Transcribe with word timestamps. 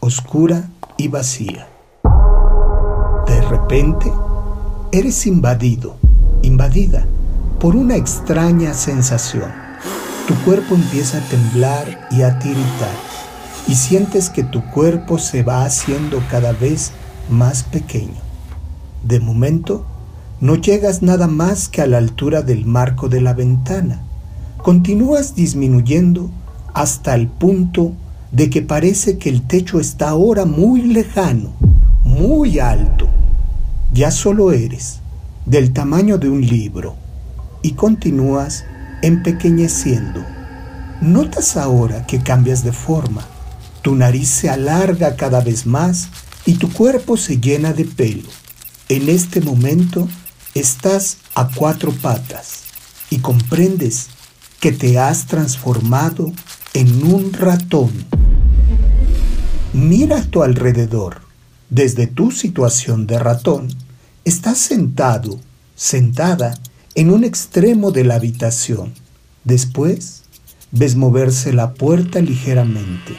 oscura 0.00 0.70
y 0.96 1.08
vacía. 1.08 1.68
De 3.26 3.40
repente, 3.42 4.12
eres 4.92 5.26
invadido, 5.26 5.96
invadida 6.42 7.06
por 7.58 7.74
una 7.74 7.96
extraña 7.96 8.74
sensación. 8.74 9.52
Tu 10.28 10.34
cuerpo 10.44 10.76
empieza 10.76 11.18
a 11.18 11.28
temblar 11.28 12.08
y 12.12 12.22
a 12.22 12.38
tiritar 12.38 12.94
y 13.66 13.74
sientes 13.74 14.30
que 14.30 14.44
tu 14.44 14.62
cuerpo 14.70 15.18
se 15.18 15.42
va 15.42 15.64
haciendo 15.64 16.22
cada 16.30 16.52
vez 16.52 16.92
más 17.28 17.62
pequeño. 17.64 18.23
De 19.04 19.20
momento, 19.20 19.84
no 20.40 20.56
llegas 20.56 21.02
nada 21.02 21.26
más 21.26 21.68
que 21.68 21.82
a 21.82 21.86
la 21.86 21.98
altura 21.98 22.40
del 22.42 22.64
marco 22.64 23.08
de 23.08 23.20
la 23.20 23.34
ventana. 23.34 24.02
Continúas 24.56 25.34
disminuyendo 25.34 26.30
hasta 26.72 27.14
el 27.14 27.28
punto 27.28 27.92
de 28.32 28.48
que 28.48 28.62
parece 28.62 29.18
que 29.18 29.28
el 29.28 29.42
techo 29.42 29.78
está 29.78 30.08
ahora 30.08 30.46
muy 30.46 30.82
lejano, 30.82 31.52
muy 32.02 32.58
alto. 32.58 33.08
Ya 33.92 34.10
solo 34.10 34.52
eres 34.52 35.00
del 35.44 35.72
tamaño 35.72 36.16
de 36.16 36.30
un 36.30 36.40
libro 36.40 36.96
y 37.62 37.72
continúas 37.72 38.64
empequeñeciendo. 39.02 40.24
Notas 41.02 41.58
ahora 41.58 42.06
que 42.06 42.20
cambias 42.20 42.64
de 42.64 42.72
forma. 42.72 43.22
Tu 43.82 43.94
nariz 43.94 44.30
se 44.30 44.48
alarga 44.48 45.14
cada 45.16 45.42
vez 45.42 45.66
más 45.66 46.08
y 46.46 46.54
tu 46.54 46.72
cuerpo 46.72 47.18
se 47.18 47.38
llena 47.38 47.74
de 47.74 47.84
pelo. 47.84 48.28
En 48.90 49.08
este 49.08 49.40
momento 49.40 50.06
estás 50.54 51.16
a 51.34 51.48
cuatro 51.48 51.90
patas 51.90 52.64
y 53.08 53.18
comprendes 53.18 54.08
que 54.60 54.72
te 54.72 54.98
has 54.98 55.26
transformado 55.26 56.30
en 56.74 57.02
un 57.02 57.32
ratón. 57.32 57.90
Mira 59.72 60.18
a 60.18 60.24
tu 60.24 60.42
alrededor. 60.42 61.22
Desde 61.70 62.06
tu 62.06 62.30
situación 62.30 63.06
de 63.06 63.18
ratón, 63.18 63.68
estás 64.26 64.58
sentado, 64.58 65.40
sentada 65.74 66.54
en 66.94 67.10
un 67.10 67.24
extremo 67.24 67.90
de 67.90 68.04
la 68.04 68.16
habitación. 68.16 68.92
Después, 69.44 70.24
ves 70.72 70.94
moverse 70.94 71.54
la 71.54 71.72
puerta 71.72 72.20
ligeramente. 72.20 73.16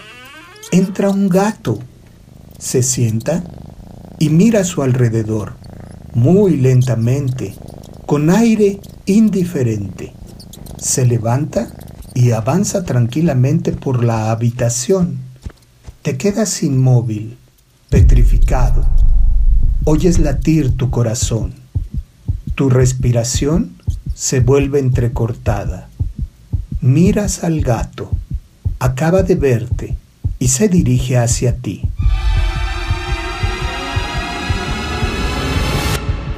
Entra 0.72 1.10
un 1.10 1.28
gato. 1.28 1.80
Se 2.60 2.84
sienta 2.84 3.44
y 4.20 4.30
mira 4.30 4.62
a 4.62 4.64
su 4.64 4.82
alrededor, 4.82 5.54
muy 6.14 6.58
lentamente, 6.58 7.56
con 8.06 8.30
aire 8.30 8.80
indiferente. 9.06 10.14
Se 10.78 11.06
levanta 11.06 11.74
y 12.14 12.32
avanza 12.32 12.84
tranquilamente 12.84 13.72
por 13.72 14.04
la 14.04 14.32
habitación. 14.32 15.18
Te 16.02 16.18
quedas 16.18 16.64
inmóvil, 16.64 17.38
petrificado. 17.90 18.86
Oyes 19.84 20.20
latir 20.20 20.76
tu 20.78 20.90
corazón. 20.90 21.54
Tu 22.56 22.70
respiración 22.70 23.76
se 24.14 24.40
vuelve 24.40 24.80
entrecortada. 24.80 25.90
Miras 26.80 27.44
al 27.44 27.62
gato. 27.62 28.10
Acaba 28.80 29.24
de 29.24 29.36
verte 29.36 29.96
y 30.40 30.48
se 30.48 30.70
dirige 30.70 31.18
hacia 31.18 31.58
ti. 31.58 31.84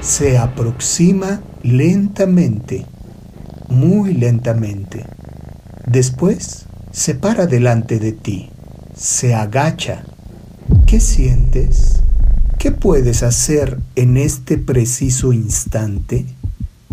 Se 0.07 0.37
aproxima 0.37 1.41
lentamente, 1.63 2.85
muy 3.67 4.13
lentamente. 4.13 5.05
Después 5.85 6.65
se 6.91 7.13
para 7.13 7.45
delante 7.45 7.99
de 7.99 8.13
ti, 8.13 8.49
se 8.95 9.35
agacha. 9.35 10.05
¿Qué 10.85 11.01
sientes? 11.01 12.03
¿Qué 12.57 12.71
puedes 12.71 13.21
hacer 13.21 13.79
en 13.97 14.15
este 14.15 14.57
preciso 14.57 15.33
instante? 15.33 16.25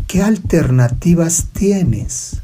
¿Qué 0.09 0.21
alternativas 0.21 1.51
tienes? 1.53 2.43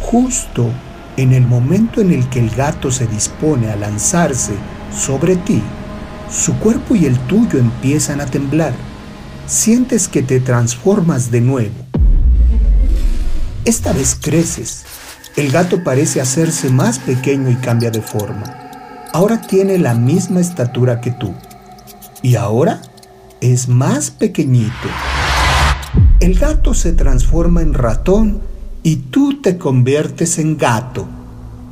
Justo 0.00 0.70
en 1.18 1.32
el 1.32 1.44
momento 1.44 2.00
en 2.00 2.12
el 2.12 2.28
que 2.28 2.38
el 2.38 2.50
gato 2.50 2.92
se 2.92 3.08
dispone 3.08 3.70
a 3.70 3.76
lanzarse 3.76 4.52
sobre 4.96 5.34
ti, 5.34 5.60
su 6.30 6.54
cuerpo 6.58 6.94
y 6.94 7.06
el 7.06 7.18
tuyo 7.26 7.58
empiezan 7.58 8.20
a 8.20 8.26
temblar. 8.26 8.72
Sientes 9.46 10.06
que 10.06 10.22
te 10.22 10.38
transformas 10.38 11.32
de 11.32 11.40
nuevo. 11.40 11.74
Esta 13.64 13.92
vez 13.92 14.16
creces. 14.20 14.84
El 15.34 15.50
gato 15.50 15.82
parece 15.82 16.20
hacerse 16.20 16.70
más 16.70 17.00
pequeño 17.00 17.50
y 17.50 17.56
cambia 17.56 17.90
de 17.90 18.00
forma. 18.00 18.44
Ahora 19.12 19.40
tiene 19.40 19.76
la 19.78 19.94
misma 19.94 20.38
estatura 20.38 21.00
que 21.00 21.10
tú. 21.10 21.34
Y 22.22 22.36
ahora 22.36 22.80
es 23.40 23.68
más 23.68 24.12
pequeñito. 24.12 24.88
El 26.20 26.38
gato 26.38 26.74
se 26.74 26.92
transforma 26.92 27.62
en 27.62 27.74
ratón 27.74 28.40
y 28.82 28.96
tú 28.96 29.40
te 29.40 29.58
conviertes 29.58 30.38
en 30.38 30.56
gato. 30.56 31.06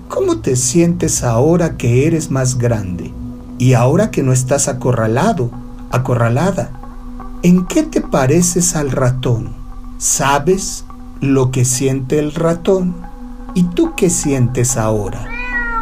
¿Cómo 0.09 0.39
te 0.39 0.57
sientes 0.57 1.23
ahora 1.23 1.77
que 1.77 2.07
eres 2.07 2.31
más 2.31 2.59
grande? 2.59 3.13
Y 3.59 3.73
ahora 3.73 4.11
que 4.11 4.23
no 4.23 4.33
estás 4.33 4.69
acorralado, 4.69 5.51
acorralada. 5.91 6.71
¿En 7.43 7.67
qué 7.67 7.83
te 7.83 8.01
pareces 8.01 8.77
al 8.77 8.91
ratón? 8.91 9.55
¿Sabes 9.99 10.85
lo 11.21 11.51
que 11.51 11.65
siente 11.65 12.19
el 12.19 12.35
ratón? 12.35 12.95
¿Y 13.55 13.65
tú 13.65 13.95
qué 13.97 14.11
sientes 14.11 14.77
ahora? 14.77 15.27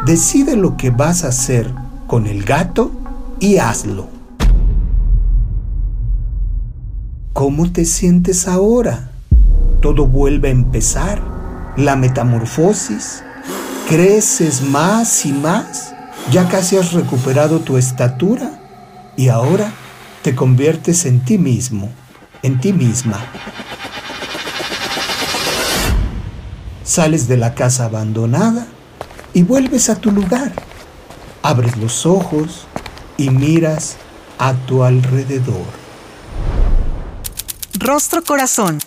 Decide 0.05 0.55
lo 0.55 0.77
que 0.77 0.89
vas 0.89 1.23
a 1.23 1.29
hacer 1.29 1.73
con 2.07 2.27
el 2.27 2.43
gato 2.43 2.91
y 3.39 3.57
hazlo. 3.57 4.07
¿Cómo 7.33 7.71
te 7.71 7.83
sientes 7.83 8.47
ahora? 8.47 9.11
Todo 9.85 10.07
vuelve 10.07 10.47
a 10.47 10.51
empezar. 10.51 11.21
La 11.77 11.95
metamorfosis. 11.95 13.21
Creces 13.87 14.63
más 14.63 15.27
y 15.27 15.31
más. 15.31 15.93
Ya 16.31 16.49
casi 16.49 16.75
has 16.75 16.93
recuperado 16.93 17.59
tu 17.59 17.77
estatura 17.77 18.59
y 19.15 19.27
ahora 19.27 19.71
te 20.23 20.33
conviertes 20.33 21.05
en 21.05 21.23
ti 21.23 21.37
mismo, 21.37 21.91
en 22.41 22.59
ti 22.59 22.73
misma. 22.73 23.19
Sales 26.83 27.27
de 27.27 27.37
la 27.37 27.53
casa 27.53 27.85
abandonada 27.85 28.65
y 29.35 29.43
vuelves 29.43 29.91
a 29.91 29.97
tu 29.97 30.09
lugar. 30.09 30.51
Abres 31.43 31.77
los 31.77 32.07
ojos 32.07 32.65
y 33.17 33.29
miras 33.29 33.97
a 34.39 34.53
tu 34.53 34.83
alrededor. 34.83 35.67
Rostro 37.77 38.23
Corazón. 38.23 38.79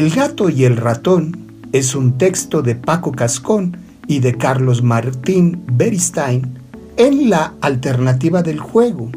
El 0.00 0.08
gato 0.08 0.48
y 0.48 0.64
el 0.64 0.78
ratón 0.78 1.36
es 1.72 1.94
un 1.94 2.16
texto 2.16 2.62
de 2.62 2.74
Paco 2.74 3.12
Cascón 3.12 3.76
y 4.06 4.20
de 4.20 4.34
Carlos 4.34 4.82
Martín 4.82 5.62
Beristain 5.70 6.54
en 6.96 7.28
la 7.28 7.52
alternativa 7.60 8.42
del 8.42 8.60
juego, 8.60 9.10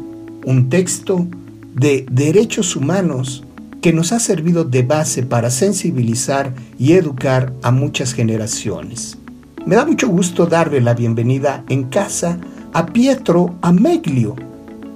un 0.44 0.68
texto 0.68 1.26
de 1.74 2.04
derechos 2.10 2.76
humanos 2.76 3.44
que 3.80 3.94
nos 3.94 4.12
ha 4.12 4.20
servido 4.20 4.64
de 4.64 4.82
base 4.82 5.22
para 5.22 5.50
sensibilizar 5.50 6.52
y 6.78 6.92
educar 6.92 7.54
a 7.62 7.70
muchas 7.70 8.12
generaciones. 8.12 9.16
Me 9.64 9.76
da 9.76 9.86
mucho 9.86 10.06
gusto 10.08 10.44
darle 10.44 10.82
la 10.82 10.92
bienvenida 10.92 11.64
en 11.70 11.84
casa 11.84 12.38
a 12.74 12.84
Pietro 12.84 13.54
Ameglio. 13.62 14.36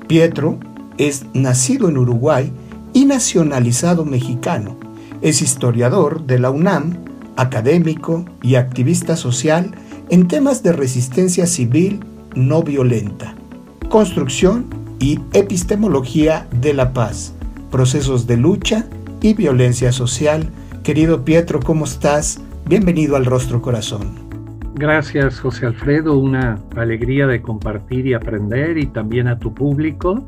Pietro 0.07 0.59
es 0.99 1.25
nacido 1.33 1.89
en 1.89 1.97
Uruguay 1.97 2.53
y 2.93 3.07
nacionalizado 3.07 4.05
mexicano. 4.05 4.88
Es 5.21 5.43
historiador 5.43 6.27
de 6.27 6.39
la 6.39 6.51
UNAM, 6.51 6.97
académico 7.37 8.25
y 8.41 8.55
activista 8.55 9.17
social 9.17 9.73
en 10.11 10.29
temas 10.29 10.63
de 10.63 10.73
resistencia 10.73 11.47
civil 11.47 11.99
no 12.37 12.63
violenta, 12.63 13.35
construcción 13.89 14.67
y 15.01 15.19
epistemología 15.33 16.47
de 16.61 16.73
la 16.73 16.93
paz, 16.93 17.35
procesos 17.73 18.29
de 18.29 18.37
lucha 18.37 18.87
y 19.21 19.35
violencia 19.35 19.91
social. 19.91 20.51
Querido 20.85 21.25
Pietro, 21.25 21.59
¿cómo 21.59 21.85
estás? 21.85 22.41
Bienvenido 22.67 23.17
al 23.17 23.25
Rostro 23.25 23.61
Corazón. 23.61 24.29
Gracias, 24.77 25.41
José 25.41 25.67
Alfredo. 25.67 26.17
Una 26.17 26.61
alegría 26.77 27.27
de 27.27 27.43
compartir 27.43 28.07
y 28.07 28.15
aprender 28.15 28.79
y 28.79 28.87
también 28.87 29.27
a 29.27 29.37
tu 29.37 29.53
público. 29.53 30.25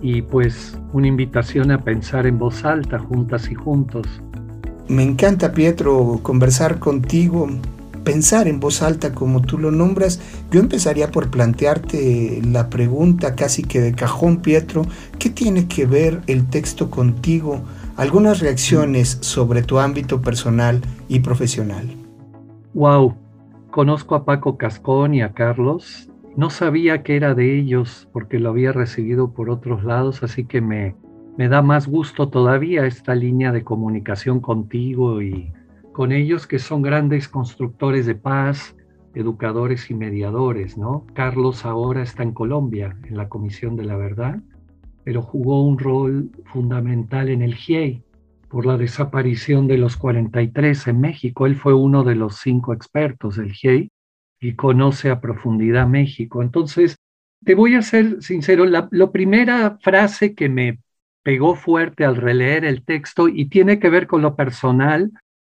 Y 0.00 0.22
pues 0.22 0.78
una 0.94 1.08
invitación 1.08 1.70
a 1.72 1.84
pensar 1.84 2.26
en 2.26 2.38
voz 2.38 2.64
alta, 2.64 2.98
juntas 2.98 3.50
y 3.50 3.54
juntos. 3.54 4.06
Me 4.90 5.04
encanta, 5.04 5.52
Pietro, 5.52 6.18
conversar 6.22 6.80
contigo, 6.80 7.48
pensar 8.02 8.48
en 8.48 8.58
voz 8.58 8.82
alta 8.82 9.14
como 9.14 9.40
tú 9.40 9.56
lo 9.56 9.70
nombras. 9.70 10.20
Yo 10.50 10.58
empezaría 10.58 11.12
por 11.12 11.30
plantearte 11.30 12.42
la 12.44 12.68
pregunta 12.68 13.36
casi 13.36 13.62
que 13.62 13.80
de 13.80 13.92
cajón, 13.92 14.38
Pietro, 14.38 14.82
¿qué 15.20 15.30
tiene 15.30 15.68
que 15.68 15.86
ver 15.86 16.22
el 16.26 16.48
texto 16.50 16.90
contigo? 16.90 17.60
Algunas 17.96 18.40
reacciones 18.40 19.18
sobre 19.20 19.62
tu 19.62 19.78
ámbito 19.78 20.20
personal 20.20 20.80
y 21.06 21.20
profesional. 21.20 21.88
Wow, 22.74 23.14
Conozco 23.70 24.16
a 24.16 24.24
Paco 24.24 24.58
Cascón 24.58 25.14
y 25.14 25.22
a 25.22 25.32
Carlos. 25.32 26.10
No 26.36 26.50
sabía 26.50 27.04
que 27.04 27.14
era 27.14 27.34
de 27.34 27.56
ellos 27.56 28.08
porque 28.12 28.40
lo 28.40 28.50
había 28.50 28.72
recibido 28.72 29.30
por 29.32 29.48
otros 29.48 29.84
lados, 29.84 30.24
así 30.24 30.44
que 30.44 30.60
me, 30.60 30.96
me 31.40 31.48
da 31.48 31.62
más 31.62 31.88
gusto 31.88 32.28
todavía 32.28 32.84
esta 32.84 33.14
línea 33.14 33.50
de 33.50 33.64
comunicación 33.64 34.40
contigo 34.40 35.22
y 35.22 35.50
con 35.90 36.12
ellos 36.12 36.46
que 36.46 36.58
son 36.58 36.82
grandes 36.82 37.28
constructores 37.28 38.04
de 38.04 38.14
paz, 38.14 38.76
educadores 39.14 39.90
y 39.90 39.94
mediadores, 39.94 40.76
¿no? 40.76 41.06
Carlos 41.14 41.64
ahora 41.64 42.02
está 42.02 42.24
en 42.24 42.32
Colombia, 42.32 42.94
en 43.08 43.16
la 43.16 43.30
Comisión 43.30 43.74
de 43.74 43.86
la 43.86 43.96
Verdad, 43.96 44.42
pero 45.02 45.22
jugó 45.22 45.62
un 45.62 45.78
rol 45.78 46.30
fundamental 46.44 47.30
en 47.30 47.40
el 47.40 47.54
GIEI, 47.54 48.04
por 48.50 48.66
la 48.66 48.76
desaparición 48.76 49.66
de 49.66 49.78
los 49.78 49.96
43 49.96 50.88
en 50.88 51.00
México. 51.00 51.46
Él 51.46 51.56
fue 51.56 51.72
uno 51.72 52.04
de 52.04 52.16
los 52.16 52.36
cinco 52.36 52.74
expertos 52.74 53.36
del 53.36 53.52
GIEI 53.52 53.88
y 54.40 54.56
conoce 54.56 55.08
a 55.08 55.22
profundidad 55.22 55.86
México. 55.86 56.42
Entonces, 56.42 56.96
te 57.42 57.54
voy 57.54 57.76
a 57.76 57.80
ser 57.80 58.22
sincero, 58.22 58.66
la, 58.66 58.90
primera 59.10 59.78
frase 59.80 60.34
que 60.34 60.50
me 60.50 60.80
pegó 61.22 61.54
fuerte 61.54 62.04
al 62.04 62.16
releer 62.16 62.64
el 62.64 62.84
texto 62.84 63.28
y 63.28 63.46
tiene 63.46 63.78
que 63.78 63.90
ver 63.90 64.06
con 64.06 64.22
lo 64.22 64.36
personal, 64.36 65.10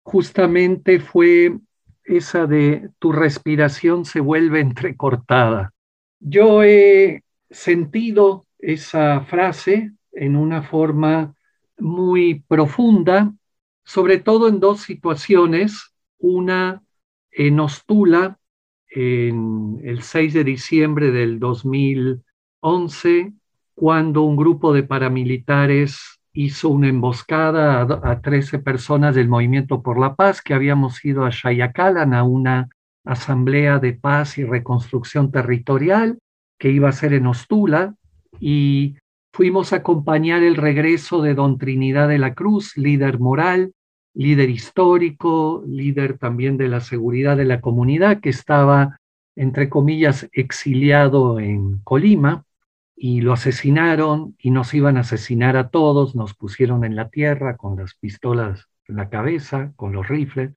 justamente 0.02 1.00
fue 1.00 1.56
esa 2.04 2.46
de 2.46 2.90
tu 2.98 3.12
respiración 3.12 4.04
se 4.04 4.20
vuelve 4.20 4.60
entrecortada. 4.60 5.72
Yo 6.18 6.62
he 6.62 7.22
sentido 7.50 8.46
esa 8.58 9.20
frase 9.22 9.92
en 10.12 10.36
una 10.36 10.62
forma 10.62 11.34
muy 11.78 12.44
profunda, 12.46 13.32
sobre 13.84 14.18
todo 14.18 14.48
en 14.48 14.60
dos 14.60 14.82
situaciones. 14.82 15.92
Una 16.18 16.82
en 17.30 17.58
Ostula, 17.60 18.38
en 18.88 19.80
el 19.82 20.02
6 20.02 20.34
de 20.34 20.44
diciembre 20.44 21.10
del 21.10 21.40
2011, 21.40 23.32
cuando 23.74 24.22
un 24.22 24.36
grupo 24.36 24.72
de 24.72 24.82
paramilitares 24.82 26.20
hizo 26.32 26.68
una 26.68 26.88
emboscada 26.88 27.82
a, 27.82 28.20
13 28.20 28.58
personas 28.60 29.14
del 29.14 29.28
Movimiento 29.28 29.82
por 29.82 29.98
la 29.98 30.14
Paz 30.14 30.40
que 30.40 30.54
habíamos 30.54 31.04
ido 31.04 31.24
a 31.24 31.30
Shayacalan 31.30 32.14
a 32.14 32.22
una 32.22 32.68
asamblea 33.04 33.78
de 33.78 33.92
paz 33.92 34.38
y 34.38 34.44
reconstrucción 34.44 35.30
territorial 35.30 36.18
que 36.58 36.70
iba 36.70 36.88
a 36.88 36.92
ser 36.92 37.12
en 37.12 37.26
Ostula 37.26 37.94
y 38.40 38.96
Fuimos 39.34 39.72
a 39.72 39.76
acompañar 39.76 40.42
el 40.42 40.56
regreso 40.56 41.22
de 41.22 41.34
don 41.34 41.56
Trinidad 41.56 42.06
de 42.06 42.18
la 42.18 42.34
Cruz, 42.34 42.76
líder 42.76 43.18
moral, 43.18 43.72
líder 44.12 44.50
histórico, 44.50 45.64
líder 45.66 46.18
también 46.18 46.58
de 46.58 46.68
la 46.68 46.80
seguridad 46.80 47.38
de 47.38 47.46
la 47.46 47.62
comunidad, 47.62 48.20
que 48.20 48.28
estaba, 48.28 48.98
entre 49.34 49.70
comillas, 49.70 50.28
exiliado 50.32 51.40
en 51.40 51.78
Colima, 51.78 52.44
y 53.04 53.20
lo 53.20 53.32
asesinaron 53.32 54.36
y 54.38 54.52
nos 54.52 54.72
iban 54.74 54.96
a 54.96 55.00
asesinar 55.00 55.56
a 55.56 55.70
todos, 55.70 56.14
nos 56.14 56.34
pusieron 56.34 56.84
en 56.84 56.94
la 56.94 57.08
tierra 57.08 57.56
con 57.56 57.76
las 57.76 57.96
pistolas 57.96 58.68
en 58.86 58.94
la 58.94 59.08
cabeza, 59.08 59.72
con 59.74 59.92
los 59.92 60.06
rifles. 60.06 60.52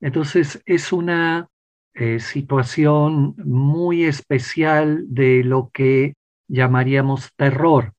Entonces 0.00 0.60
es 0.66 0.92
una 0.92 1.48
eh, 1.94 2.18
situación 2.18 3.36
muy 3.36 4.06
especial 4.06 5.04
de 5.06 5.44
lo 5.44 5.70
que 5.72 6.14
llamaríamos 6.48 7.32
terror, 7.36 7.92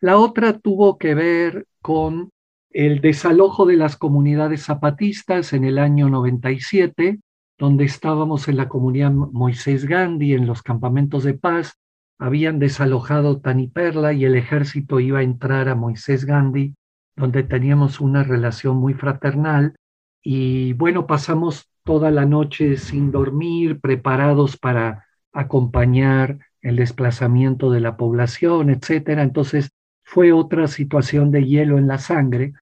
la 0.00 0.18
otra 0.18 0.58
tuvo 0.58 0.98
que 0.98 1.14
ver 1.14 1.66
con 1.80 2.30
el 2.70 3.00
desalojo 3.00 3.64
de 3.64 3.76
las 3.76 3.96
comunidades 3.96 4.64
zapatistas 4.64 5.52
en 5.52 5.62
el 5.62 5.78
año 5.78 6.10
97, 6.10 7.20
donde 7.58 7.84
estábamos 7.84 8.48
en 8.48 8.56
la 8.56 8.68
comunidad 8.68 9.12
Moisés 9.12 9.86
Gandhi, 9.86 10.34
en 10.34 10.48
los 10.48 10.64
campamentos 10.64 11.22
de 11.22 11.34
paz, 11.34 11.78
habían 12.18 12.58
desalojado 12.58 13.40
Taniperla 13.40 14.12
y 14.12 14.24
el 14.24 14.36
ejército 14.36 15.00
iba 15.00 15.20
a 15.20 15.22
entrar 15.22 15.68
a 15.68 15.74
Moisés 15.74 16.24
Gandhi, 16.24 16.74
donde 17.14 17.42
teníamos 17.42 18.00
una 18.00 18.22
relación 18.22 18.76
muy 18.76 18.94
fraternal. 18.94 19.74
Y 20.22 20.72
bueno, 20.74 21.06
pasamos 21.06 21.70
toda 21.84 22.10
la 22.10 22.26
noche 22.26 22.76
sin 22.76 23.10
dormir, 23.10 23.80
preparados 23.80 24.56
para 24.56 25.06
acompañar 25.32 26.38
el 26.62 26.76
desplazamiento 26.76 27.70
de 27.70 27.80
la 27.80 27.96
población, 27.96 28.70
etcétera. 28.70 29.22
Entonces, 29.22 29.70
fue 30.04 30.32
otra 30.32 30.68
situación 30.68 31.30
de 31.30 31.44
hielo 31.44 31.78
en 31.78 31.88
la 31.88 31.98
sangre, 31.98 32.54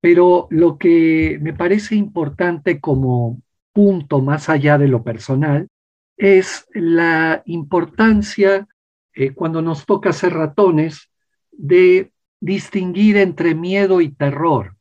pero 0.00 0.46
lo 0.50 0.78
que 0.78 1.38
me 1.42 1.52
parece 1.52 1.94
importante 1.96 2.80
como 2.80 3.40
punto 3.72 4.20
más 4.20 4.48
allá 4.48 4.78
de 4.78 4.88
lo 4.88 5.02
personal 5.02 5.68
es 6.16 6.66
la 6.72 7.42
importancia 7.46 8.68
eh, 9.14 9.32
cuando 9.32 9.62
nos 9.62 9.86
toca 9.86 10.12
ser 10.12 10.34
ratones 10.34 11.10
de 11.50 12.12
distinguir 12.40 13.16
entre 13.16 13.54
miedo 13.54 14.00
y 14.00 14.10
terror. 14.10 14.76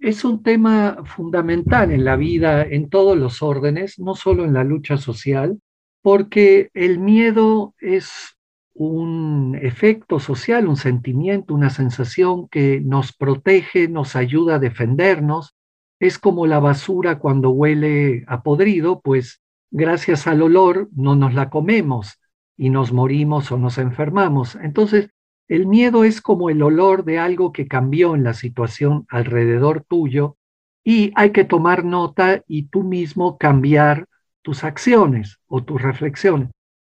Es 0.00 0.24
un 0.24 0.42
tema 0.42 0.98
fundamental 1.04 1.90
en 1.90 2.04
la 2.04 2.16
vida, 2.16 2.62
en 2.62 2.88
todos 2.88 3.16
los 3.16 3.42
órdenes, 3.42 3.98
no 3.98 4.14
solo 4.14 4.44
en 4.44 4.54
la 4.54 4.64
lucha 4.64 4.96
social, 4.96 5.60
porque 6.02 6.70
el 6.74 6.98
miedo 6.98 7.74
es 7.78 8.36
un 8.72 9.58
efecto 9.60 10.20
social, 10.20 10.66
un 10.66 10.76
sentimiento, 10.76 11.54
una 11.54 11.70
sensación 11.70 12.48
que 12.48 12.80
nos 12.80 13.12
protege, 13.12 13.88
nos 13.88 14.16
ayuda 14.16 14.54
a 14.54 14.58
defendernos. 14.58 15.54
Es 15.98 16.18
como 16.18 16.46
la 16.46 16.60
basura 16.60 17.18
cuando 17.18 17.50
huele 17.50 18.24
a 18.26 18.42
podrido, 18.42 19.00
pues 19.00 19.42
gracias 19.70 20.26
al 20.26 20.40
olor 20.40 20.88
no 20.92 21.14
nos 21.14 21.34
la 21.34 21.50
comemos 21.50 22.20
y 22.60 22.68
nos 22.68 22.92
morimos 22.92 23.50
o 23.52 23.56
nos 23.56 23.78
enfermamos. 23.78 24.54
Entonces, 24.56 25.08
el 25.48 25.66
miedo 25.66 26.04
es 26.04 26.20
como 26.20 26.50
el 26.50 26.62
olor 26.62 27.04
de 27.04 27.18
algo 27.18 27.52
que 27.52 27.66
cambió 27.66 28.14
en 28.14 28.22
la 28.22 28.34
situación 28.34 29.06
alrededor 29.08 29.82
tuyo 29.88 30.36
y 30.84 31.10
hay 31.14 31.30
que 31.30 31.44
tomar 31.44 31.86
nota 31.86 32.44
y 32.46 32.64
tú 32.64 32.82
mismo 32.82 33.38
cambiar 33.38 34.08
tus 34.42 34.62
acciones 34.62 35.38
o 35.46 35.64
tus 35.64 35.80
reflexiones. 35.80 36.50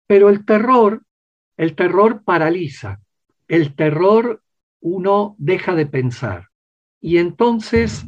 Pero 0.07 0.29
el 0.29 0.45
terror, 0.45 1.03
el 1.57 1.75
terror 1.75 2.23
paraliza, 2.23 3.01
el 3.49 3.75
terror 3.75 4.43
uno 4.81 5.35
deja 5.37 5.75
de 5.75 5.87
pensar. 5.87 6.47
Y 7.01 7.19
entonces 7.19 8.07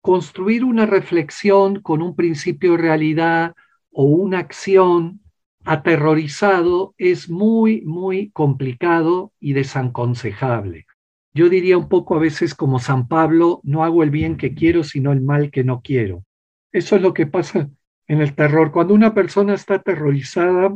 construir 0.00 0.64
una 0.64 0.86
reflexión 0.86 1.80
con 1.82 2.02
un 2.02 2.16
principio 2.16 2.72
de 2.72 2.78
realidad 2.78 3.54
o 3.92 4.06
una 4.06 4.40
acción 4.40 5.20
aterrorizado 5.66 6.94
es 6.96 7.28
muy, 7.28 7.82
muy 7.82 8.30
complicado 8.30 9.32
y 9.40 9.52
desanconsejable. 9.52 10.86
Yo 11.34 11.48
diría 11.48 11.76
un 11.76 11.88
poco 11.88 12.14
a 12.14 12.20
veces 12.20 12.54
como 12.54 12.78
San 12.78 13.08
Pablo, 13.08 13.60
no 13.64 13.84
hago 13.84 14.02
el 14.02 14.10
bien 14.10 14.36
que 14.36 14.54
quiero, 14.54 14.84
sino 14.84 15.12
el 15.12 15.20
mal 15.20 15.50
que 15.50 15.64
no 15.64 15.82
quiero. 15.82 16.24
Eso 16.72 16.96
es 16.96 17.02
lo 17.02 17.12
que 17.12 17.26
pasa 17.26 17.68
en 18.06 18.22
el 18.22 18.34
terror. 18.34 18.70
Cuando 18.70 18.94
una 18.94 19.12
persona 19.12 19.54
está 19.54 19.74
aterrorizada, 19.74 20.74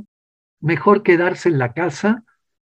mejor 0.60 1.02
quedarse 1.02 1.48
en 1.48 1.58
la 1.58 1.72
casa 1.72 2.24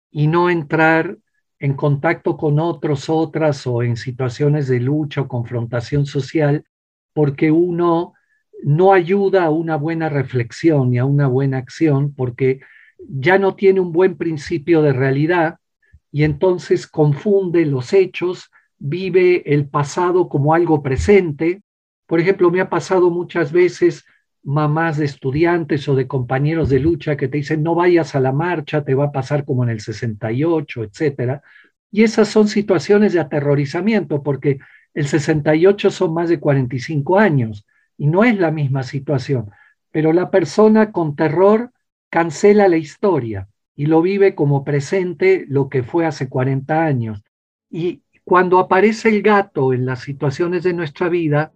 y 0.09 0.27
no 0.27 0.49
entrar 0.49 1.17
en 1.59 1.75
contacto 1.75 2.35
con 2.35 2.59
otros, 2.59 3.09
otras 3.09 3.65
o 3.67 3.83
en 3.83 3.95
situaciones 3.95 4.67
de 4.67 4.79
lucha 4.79 5.21
o 5.21 5.27
confrontación 5.27 6.05
social, 6.07 6.65
porque 7.13 7.51
uno 7.51 8.13
no 8.63 8.93
ayuda 8.93 9.45
a 9.45 9.49
una 9.49 9.75
buena 9.75 10.09
reflexión 10.09 10.93
y 10.93 10.97
a 10.97 11.05
una 11.05 11.27
buena 11.27 11.57
acción, 11.57 12.13
porque 12.13 12.61
ya 13.07 13.37
no 13.37 13.55
tiene 13.55 13.79
un 13.79 13.91
buen 13.91 14.17
principio 14.17 14.81
de 14.81 14.93
realidad 14.93 15.57
y 16.11 16.23
entonces 16.23 16.87
confunde 16.87 17.65
los 17.65 17.93
hechos, 17.93 18.49
vive 18.79 19.53
el 19.53 19.67
pasado 19.67 20.29
como 20.29 20.53
algo 20.53 20.81
presente. 20.81 21.61
Por 22.05 22.19
ejemplo, 22.19 22.49
me 22.49 22.61
ha 22.61 22.69
pasado 22.69 23.09
muchas 23.09 23.51
veces 23.51 24.05
mamás 24.43 24.97
de 24.97 25.05
estudiantes 25.05 25.87
o 25.89 25.95
de 25.95 26.07
compañeros 26.07 26.69
de 26.69 26.79
lucha 26.79 27.17
que 27.17 27.27
te 27.27 27.37
dicen 27.37 27.63
no 27.63 27.75
vayas 27.75 28.15
a 28.15 28.19
la 28.19 28.31
marcha, 28.31 28.83
te 28.83 28.95
va 28.95 29.05
a 29.05 29.11
pasar 29.11 29.43
como 29.45 29.63
en 29.63 29.69
el 29.69 29.81
68, 29.81 30.83
etcétera. 30.83 31.41
Y 31.91 32.03
esas 32.03 32.27
son 32.29 32.47
situaciones 32.47 33.13
de 33.13 33.19
aterrorizamiento 33.19 34.23
porque 34.23 34.59
el 34.93 35.07
68 35.07 35.91
son 35.91 36.13
más 36.13 36.29
de 36.29 36.39
45 36.39 37.19
años 37.19 37.65
y 37.97 38.07
no 38.07 38.23
es 38.23 38.37
la 38.37 38.51
misma 38.51 38.83
situación, 38.83 39.51
pero 39.91 40.13
la 40.13 40.29
persona 40.29 40.91
con 40.91 41.15
terror 41.15 41.71
cancela 42.09 42.67
la 42.67 42.77
historia 42.77 43.47
y 43.75 43.87
lo 43.87 44.01
vive 44.01 44.35
como 44.35 44.63
presente 44.63 45.45
lo 45.47 45.69
que 45.69 45.83
fue 45.83 46.05
hace 46.05 46.29
40 46.29 46.83
años. 46.83 47.23
Y 47.69 48.01
cuando 48.23 48.59
aparece 48.59 49.09
el 49.09 49.21
gato 49.21 49.73
en 49.73 49.85
las 49.85 49.99
situaciones 50.01 50.63
de 50.63 50.73
nuestra 50.73 51.09
vida, 51.09 51.51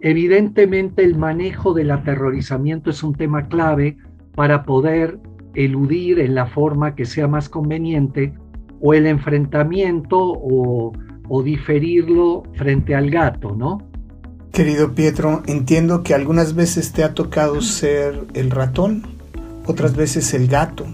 evidentemente 0.00 1.04
el 1.04 1.16
manejo 1.16 1.74
del 1.74 1.90
aterrorizamiento 1.90 2.90
es 2.90 3.02
un 3.02 3.14
tema 3.14 3.48
clave 3.48 3.96
para 4.34 4.64
poder 4.64 5.18
eludir 5.54 6.18
en 6.18 6.34
la 6.34 6.46
forma 6.46 6.94
que 6.94 7.04
sea 7.04 7.28
más 7.28 7.48
conveniente 7.48 8.32
o 8.80 8.94
el 8.94 9.06
enfrentamiento 9.06 10.18
o, 10.18 10.92
o 11.28 11.42
diferirlo 11.42 12.42
frente 12.54 12.94
al 12.94 13.10
gato, 13.10 13.54
¿no? 13.54 13.91
Querido 14.52 14.94
Pietro, 14.94 15.42
entiendo 15.46 16.02
que 16.02 16.12
algunas 16.12 16.54
veces 16.54 16.92
te 16.92 17.04
ha 17.04 17.14
tocado 17.14 17.62
ser 17.62 18.26
el 18.34 18.50
ratón, 18.50 19.06
otras 19.66 19.96
veces 19.96 20.34
el 20.34 20.46
gato 20.46 20.84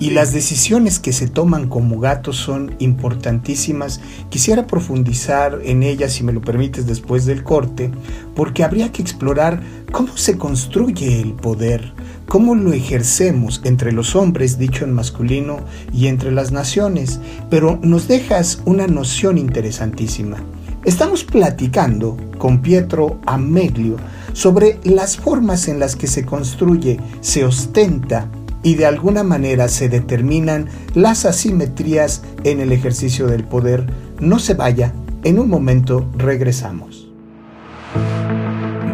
y 0.00 0.10
las 0.10 0.32
decisiones 0.32 0.98
que 0.98 1.12
se 1.12 1.28
toman 1.28 1.68
como 1.68 2.00
gatos 2.00 2.36
son 2.36 2.74
importantísimas. 2.80 4.00
Quisiera 4.28 4.66
profundizar 4.66 5.60
en 5.62 5.84
ellas, 5.84 6.14
si 6.14 6.24
me 6.24 6.32
lo 6.32 6.40
permites, 6.40 6.88
después 6.88 7.26
del 7.26 7.44
corte, 7.44 7.92
porque 8.34 8.64
habría 8.64 8.90
que 8.90 9.02
explorar 9.02 9.62
cómo 9.92 10.16
se 10.16 10.36
construye 10.36 11.20
el 11.20 11.32
poder, 11.32 11.92
cómo 12.26 12.56
lo 12.56 12.72
ejercemos 12.72 13.60
entre 13.62 13.92
los 13.92 14.16
hombres, 14.16 14.58
dicho 14.58 14.84
en 14.84 14.92
masculino, 14.92 15.60
y 15.92 16.08
entre 16.08 16.32
las 16.32 16.50
naciones. 16.50 17.20
Pero 17.50 17.78
nos 17.82 18.08
dejas 18.08 18.62
una 18.64 18.88
noción 18.88 19.38
interesantísima. 19.38 20.38
Estamos 20.86 21.24
platicando 21.24 22.16
con 22.38 22.62
Pietro 22.62 23.18
Ameglio 23.26 23.96
sobre 24.32 24.78
las 24.84 25.16
formas 25.16 25.66
en 25.66 25.80
las 25.80 25.96
que 25.96 26.06
se 26.06 26.24
construye, 26.24 27.00
se 27.20 27.44
ostenta 27.44 28.28
y 28.62 28.76
de 28.76 28.86
alguna 28.86 29.24
manera 29.24 29.66
se 29.66 29.88
determinan 29.88 30.68
las 30.94 31.24
asimetrías 31.24 32.22
en 32.44 32.60
el 32.60 32.70
ejercicio 32.70 33.26
del 33.26 33.42
poder. 33.42 33.84
No 34.20 34.38
se 34.38 34.54
vaya, 34.54 34.92
en 35.24 35.40
un 35.40 35.48
momento 35.48 36.08
regresamos. 36.16 37.08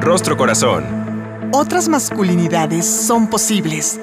Rostro 0.01 0.39
Corazón. 0.39 0.85
Otras 1.53 1.91
masculinidades 1.91 2.87
son 2.87 3.29
posibles. 3.29 4.01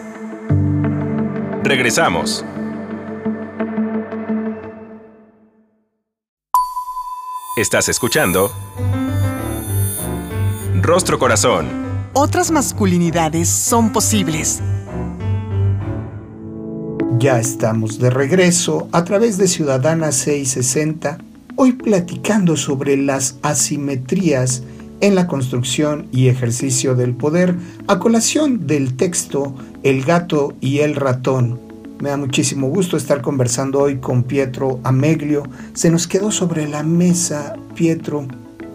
Regresamos. 1.63 2.45
Estás 7.59 7.89
escuchando 7.89 8.53
Rostro 10.81 11.19
Corazón. 11.19 11.67
Otras 12.13 12.51
masculinidades 12.51 13.49
son 13.49 13.91
posibles. 13.91 14.61
Ya 17.17 17.37
estamos 17.37 17.99
de 17.99 18.11
regreso 18.11 18.87
a 18.93 19.03
través 19.03 19.37
de 19.37 19.49
Ciudadana 19.49 20.13
660, 20.13 21.17
hoy 21.57 21.73
platicando 21.73 22.55
sobre 22.55 22.95
las 22.95 23.35
asimetrías 23.41 24.63
en 25.01 25.15
la 25.15 25.27
construcción 25.27 26.07
y 26.13 26.29
ejercicio 26.29 26.95
del 26.95 27.13
poder 27.13 27.57
a 27.87 27.99
colación 27.99 28.67
del 28.67 28.95
texto 28.95 29.53
El 29.83 30.05
gato 30.05 30.53
y 30.61 30.79
el 30.79 30.95
ratón. 30.95 31.68
Me 32.01 32.09
da 32.09 32.17
muchísimo 32.17 32.69
gusto 32.69 32.95
estar 32.95 33.21
conversando 33.21 33.79
hoy 33.81 33.97
con 33.97 34.23
Pietro 34.23 34.79
Ameglio. 34.85 35.43
Se 35.73 35.91
nos 35.91 36.07
quedó 36.07 36.31
sobre 36.31 36.65
la 36.65 36.81
mesa, 36.81 37.57
Pietro, 37.75 38.25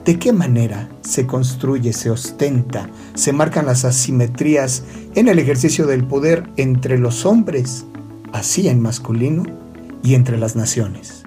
¿de 0.04 0.18
qué 0.18 0.30
manera 0.30 0.90
se 1.00 1.26
construye, 1.26 1.94
se 1.94 2.10
ostenta, 2.10 2.86
se 3.14 3.32
marcan 3.32 3.64
las 3.64 3.86
asimetrías 3.86 4.84
en 5.14 5.28
el 5.28 5.38
ejercicio 5.38 5.86
del 5.86 6.04
poder 6.04 6.44
entre 6.58 6.98
los 6.98 7.24
hombres 7.24 7.86
así 8.34 8.68
en 8.68 8.82
masculino 8.82 9.44
y 10.02 10.14
entre 10.14 10.36
las 10.36 10.54
naciones? 10.54 11.24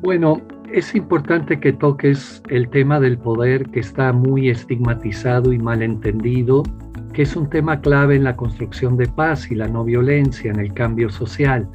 Bueno, 0.00 0.40
es 0.72 0.94
importante 0.94 1.60
que 1.60 1.74
toques 1.74 2.42
el 2.48 2.70
tema 2.70 3.00
del 3.00 3.18
poder 3.18 3.68
que 3.70 3.80
está 3.80 4.14
muy 4.14 4.48
estigmatizado 4.48 5.52
y 5.52 5.58
malentendido, 5.58 6.62
que 7.14 7.22
es 7.22 7.36
un 7.36 7.48
tema 7.48 7.80
clave 7.80 8.16
en 8.16 8.24
la 8.24 8.36
construcción 8.36 8.96
de 8.96 9.06
paz 9.06 9.50
y 9.50 9.54
la 9.54 9.68
no 9.68 9.84
violencia, 9.84 10.50
en 10.50 10.60
el 10.60 10.74
cambio 10.74 11.08
social. 11.08 11.66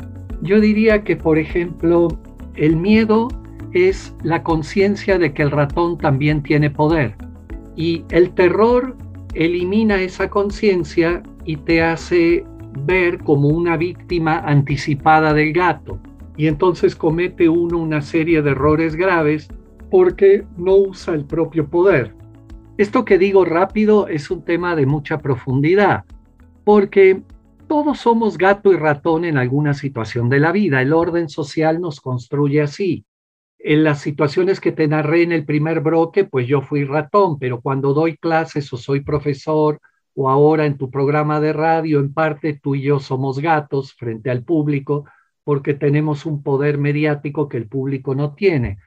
Yo 0.42 0.60
diría 0.60 1.04
que, 1.04 1.16
por 1.16 1.40
ejemplo, 1.40 2.10
el 2.56 2.76
miedo 2.76 3.30
es 3.74 4.14
la 4.22 4.44
conciencia 4.44 5.18
de 5.18 5.34
que 5.34 5.42
el 5.42 5.52
ratón 5.52 5.98
también 5.98 6.44
tiene 6.44 6.70
poder 6.70 7.16
y 7.80 8.04
el 8.10 8.32
terror 8.32 8.98
elimina 9.34 10.02
esa 10.02 10.30
conciencia 10.30 11.24
y 11.46 11.56
te 11.56 11.82
hace 11.82 12.44
ver 12.86 13.20
como 13.20 13.48
una 13.48 13.78
víctima 13.78 14.40
anticipada 14.40 15.34
del 15.34 15.54
gato. 15.54 15.98
Y 16.36 16.48
entonces 16.48 16.96
comete 16.96 17.48
uno 17.48 17.78
una 17.78 18.02
serie 18.02 18.42
de 18.42 18.52
errores 18.52 18.96
graves 18.96 19.48
porque 19.90 20.44
no 20.58 20.76
usa 20.76 21.14
el 21.14 21.24
propio 21.24 21.68
poder. 21.68 22.14
Esto 22.80 23.04
que 23.04 23.18
digo 23.18 23.44
rápido 23.44 24.08
es 24.08 24.32
un 24.32 24.46
tema 24.46 24.74
de 24.74 24.86
mucha 24.86 25.18
profundidad, 25.18 26.06
porque 26.64 27.22
todos 27.68 28.00
somos 28.00 28.38
gato 28.38 28.72
y 28.72 28.78
ratón 28.78 29.26
en 29.26 29.38
alguna 29.38 29.74
situación 29.74 30.30
de 30.30 30.40
la 30.40 30.54
vida. 30.54 30.82
El 30.82 30.94
orden 30.94 31.28
social 31.28 31.82
nos 31.82 32.00
construye 32.00 32.62
así. 32.62 33.04
En 33.58 33.84
las 33.84 34.00
situaciones 34.00 34.62
que 34.62 34.72
te 34.72 34.88
narré 34.88 35.24
en 35.24 35.34
el 35.34 35.44
primer 35.44 35.82
bloque, 35.82 36.24
pues 36.24 36.48
yo 36.48 36.62
fui 36.62 36.86
ratón, 36.86 37.38
pero 37.38 37.60
cuando 37.60 37.94
doy 37.94 38.16
clases 38.16 38.72
o 38.72 38.78
soy 38.78 39.02
profesor 39.02 39.82
o 40.16 40.30
ahora 40.30 40.66
en 40.66 40.78
tu 40.78 40.90
programa 40.90 41.42
de 41.42 41.52
radio, 41.52 42.00
en 42.00 42.14
parte 42.14 42.62
tú 42.64 42.76
y 42.76 42.84
yo 42.84 43.02
somos 43.02 43.40
gatos 43.40 43.94
frente 43.94 44.30
al 44.30 44.46
público 44.46 45.04
porque 45.44 45.74
tenemos 45.74 46.26
un 46.26 46.44
poder 46.44 46.78
mediático 46.78 47.50
que 47.50 47.58
el 47.58 47.68
público 47.68 48.16
no 48.16 48.36
tiene. 48.36 48.78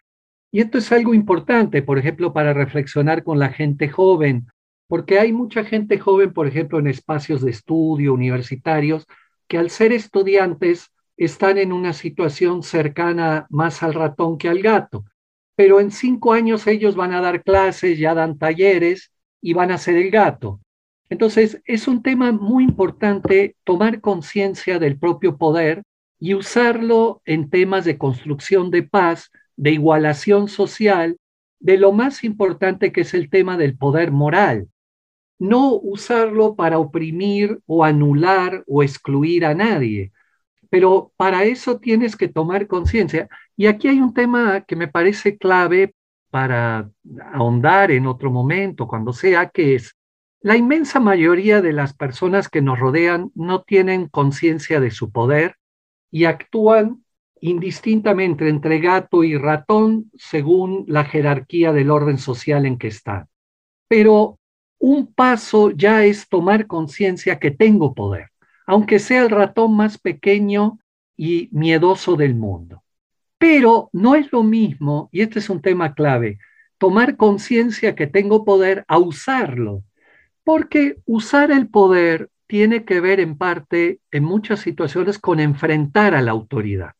Y 0.52 0.61
esto 0.61 0.78
es 0.78 0.92
algo 0.92 1.14
importante, 1.14 1.82
por 1.82 1.99
ejemplo, 1.99 2.35
para 2.35 2.52
reflexionar 2.52 3.25
con 3.25 3.38
la 3.38 3.49
gente 3.49 3.88
joven, 3.88 4.47
porque 4.87 5.18
hay 5.18 5.32
mucha 5.32 5.64
gente 5.64 5.99
joven, 5.99 6.35
por 6.35 6.47
ejemplo, 6.47 6.78
en 6.78 6.87
espacios 6.87 7.40
de 7.40 7.50
estudio 7.50 8.12
universitarios, 8.12 9.06
que 9.49 9.56
al 9.56 9.71
ser 9.71 9.92
estudiantes 9.92 10.92
están 11.16 11.56
en 11.56 11.73
una 11.73 11.94
situación 11.94 12.62
cercana 12.62 13.47
más 13.49 13.82
al 13.82 13.94
ratón 13.94 14.37
que 14.37 14.50
al 14.50 14.61
gato. 14.61 15.04
Pero 15.56 15.80
en 15.80 15.90
cinco 15.90 16.35
años 16.35 16.66
ellos 16.66 16.97
van 16.97 17.12
a 17.14 17.23
dar 17.23 17.42
clases, 17.42 17.99
ya 17.99 18.14
dan 18.14 18.37
talleres 18.37 19.11
y 19.40 19.54
van 19.54 19.71
a 19.71 19.78
ser 19.78 19.97
el 19.97 20.11
gato. 20.11 20.61
Entonces, 21.09 21.62
es 21.64 21.88
un 21.88 22.02
tema 22.02 22.32
muy 22.32 22.64
importante 22.64 23.56
tomar 23.64 24.00
conciencia 24.00 24.78
del 24.78 24.99
propio 24.99 25.38
poder 25.38 25.82
y 26.18 26.35
usarlo 26.35 27.23
en 27.25 27.50
temas 27.50 27.85
de 27.85 27.99
construcción 27.99 28.71
de 28.71 28.82
paz, 28.82 29.30
de 29.56 29.73
igualación 29.73 30.49
social, 30.49 31.18
de 31.61 31.78
lo 31.78 31.92
más 31.92 32.25
importante 32.25 32.92
que 32.92 33.02
es 33.02 33.14
el 33.14 33.30
tema 33.30 33.56
del 33.56 33.76
poder 33.76 34.11
moral. 34.11 34.68
No 35.38 35.75
usarlo 35.75 36.54
para 36.56 36.78
oprimir 36.78 37.61
o 37.66 37.85
anular 37.85 38.64
o 38.66 38.82
excluir 38.82 39.44
a 39.44 39.54
nadie, 39.54 40.12
pero 40.71 41.12
para 41.16 41.44
eso 41.44 41.78
tienes 41.78 42.16
que 42.16 42.28
tomar 42.28 42.66
conciencia. 42.66 43.28
Y 43.56 43.66
aquí 43.66 43.88
hay 43.88 44.00
un 44.00 44.14
tema 44.14 44.62
que 44.62 44.76
me 44.76 44.88
parece 44.88 45.37
clave 45.37 45.94
para 46.30 46.90
ahondar 47.35 47.90
en 47.90 48.06
otro 48.06 48.30
momento, 48.30 48.88
cuando 48.88 49.12
sea, 49.12 49.50
que 49.50 49.75
es 49.75 49.94
la 50.40 50.56
inmensa 50.56 50.99
mayoría 50.99 51.61
de 51.61 51.73
las 51.73 51.94
personas 51.94 52.49
que 52.49 52.62
nos 52.62 52.80
rodean 52.80 53.30
no 53.35 53.62
tienen 53.62 54.09
conciencia 54.09 54.80
de 54.80 54.90
su 54.90 55.12
poder 55.12 55.56
y 56.11 56.25
actúan 56.25 57.01
indistintamente 57.42 58.49
entre 58.49 58.78
gato 58.78 59.25
y 59.25 59.37
ratón 59.37 60.11
según 60.14 60.84
la 60.87 61.04
jerarquía 61.04 61.72
del 61.72 61.90
orden 61.90 62.16
social 62.16 62.64
en 62.66 62.78
que 62.78 62.87
están. 62.87 63.26
Pero 63.88 64.38
un 64.78 65.12
paso 65.12 65.70
ya 65.70 66.04
es 66.04 66.28
tomar 66.28 66.68
conciencia 66.68 67.40
que 67.40 67.50
tengo 67.50 67.94
poder, 67.94 68.28
aunque 68.64 69.00
sea 69.00 69.22
el 69.22 69.30
ratón 69.30 69.76
más 69.76 69.99
pequeño 69.99 70.78
y 71.16 71.49
miedoso 71.50 72.14
del 72.14 72.37
mundo. 72.37 72.84
Pero 73.38 73.90
no 73.92 74.14
es 74.14 74.30
lo 74.30 74.44
mismo, 74.44 75.08
y 75.11 75.22
este 75.22 75.40
es 75.40 75.50
un 75.50 75.61
tema 75.61 75.94
clave, 75.94 76.38
tomar 76.78 77.16
conciencia 77.16 77.96
que 77.96 78.06
tengo 78.06 78.44
poder 78.44 78.84
a 78.87 78.99
usarlo 78.99 79.82
porque 80.44 80.99
usar 81.06 81.50
el 81.50 81.68
poder 81.68 82.30
tiene 82.46 82.84
que 82.84 83.00
ver 83.00 83.18
en 83.18 83.37
parte, 83.37 83.99
en 84.12 84.22
muchas 84.22 84.61
situaciones, 84.61 85.18
con 85.18 85.40
enfrentar 85.40 86.14
a 86.14 86.22
la 86.22 86.30
autoridad. 86.30 86.92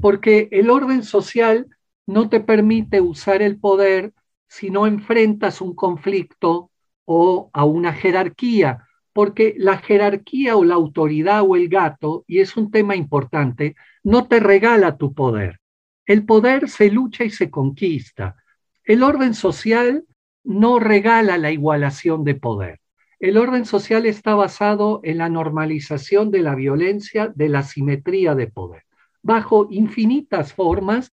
Porque 0.00 0.48
el 0.50 0.70
orden 0.70 1.02
social 1.02 1.66
no 2.06 2.28
te 2.28 2.40
permite 2.40 3.00
usar 3.00 3.42
el 3.42 3.58
poder 3.58 4.12
si 4.48 4.70
no 4.70 4.86
enfrentas 4.86 5.60
un 5.60 5.74
conflicto 5.74 6.70
o 7.04 7.50
a 7.52 7.64
una 7.64 7.92
jerarquía, 7.92 8.86
porque 9.12 9.54
la 9.56 9.78
jerarquía 9.78 10.56
o 10.56 10.64
la 10.64 10.74
autoridad 10.74 11.42
o 11.42 11.56
el 11.56 11.68
gato, 11.68 12.24
y 12.26 12.40
es 12.40 12.56
un 12.56 12.70
tema 12.70 12.96
importante, 12.96 13.76
no 14.02 14.26
te 14.26 14.40
regala 14.40 14.96
tu 14.96 15.14
poder. 15.14 15.60
El 16.06 16.24
poder 16.26 16.68
se 16.68 16.90
lucha 16.90 17.24
y 17.24 17.30
se 17.30 17.50
conquista. 17.50 18.36
El 18.84 19.02
orden 19.02 19.34
social 19.34 20.04
no 20.42 20.78
regala 20.78 21.38
la 21.38 21.50
igualación 21.50 22.24
de 22.24 22.34
poder. 22.34 22.80
El 23.18 23.38
orden 23.38 23.64
social 23.64 24.04
está 24.04 24.34
basado 24.34 25.00
en 25.02 25.18
la 25.18 25.28
normalización 25.28 26.30
de 26.30 26.42
la 26.42 26.54
violencia, 26.54 27.32
de 27.34 27.48
la 27.48 27.62
simetría 27.62 28.34
de 28.34 28.48
poder, 28.48 28.83
bajo 29.24 29.68
infinitas 29.70 30.52
formas, 30.52 31.10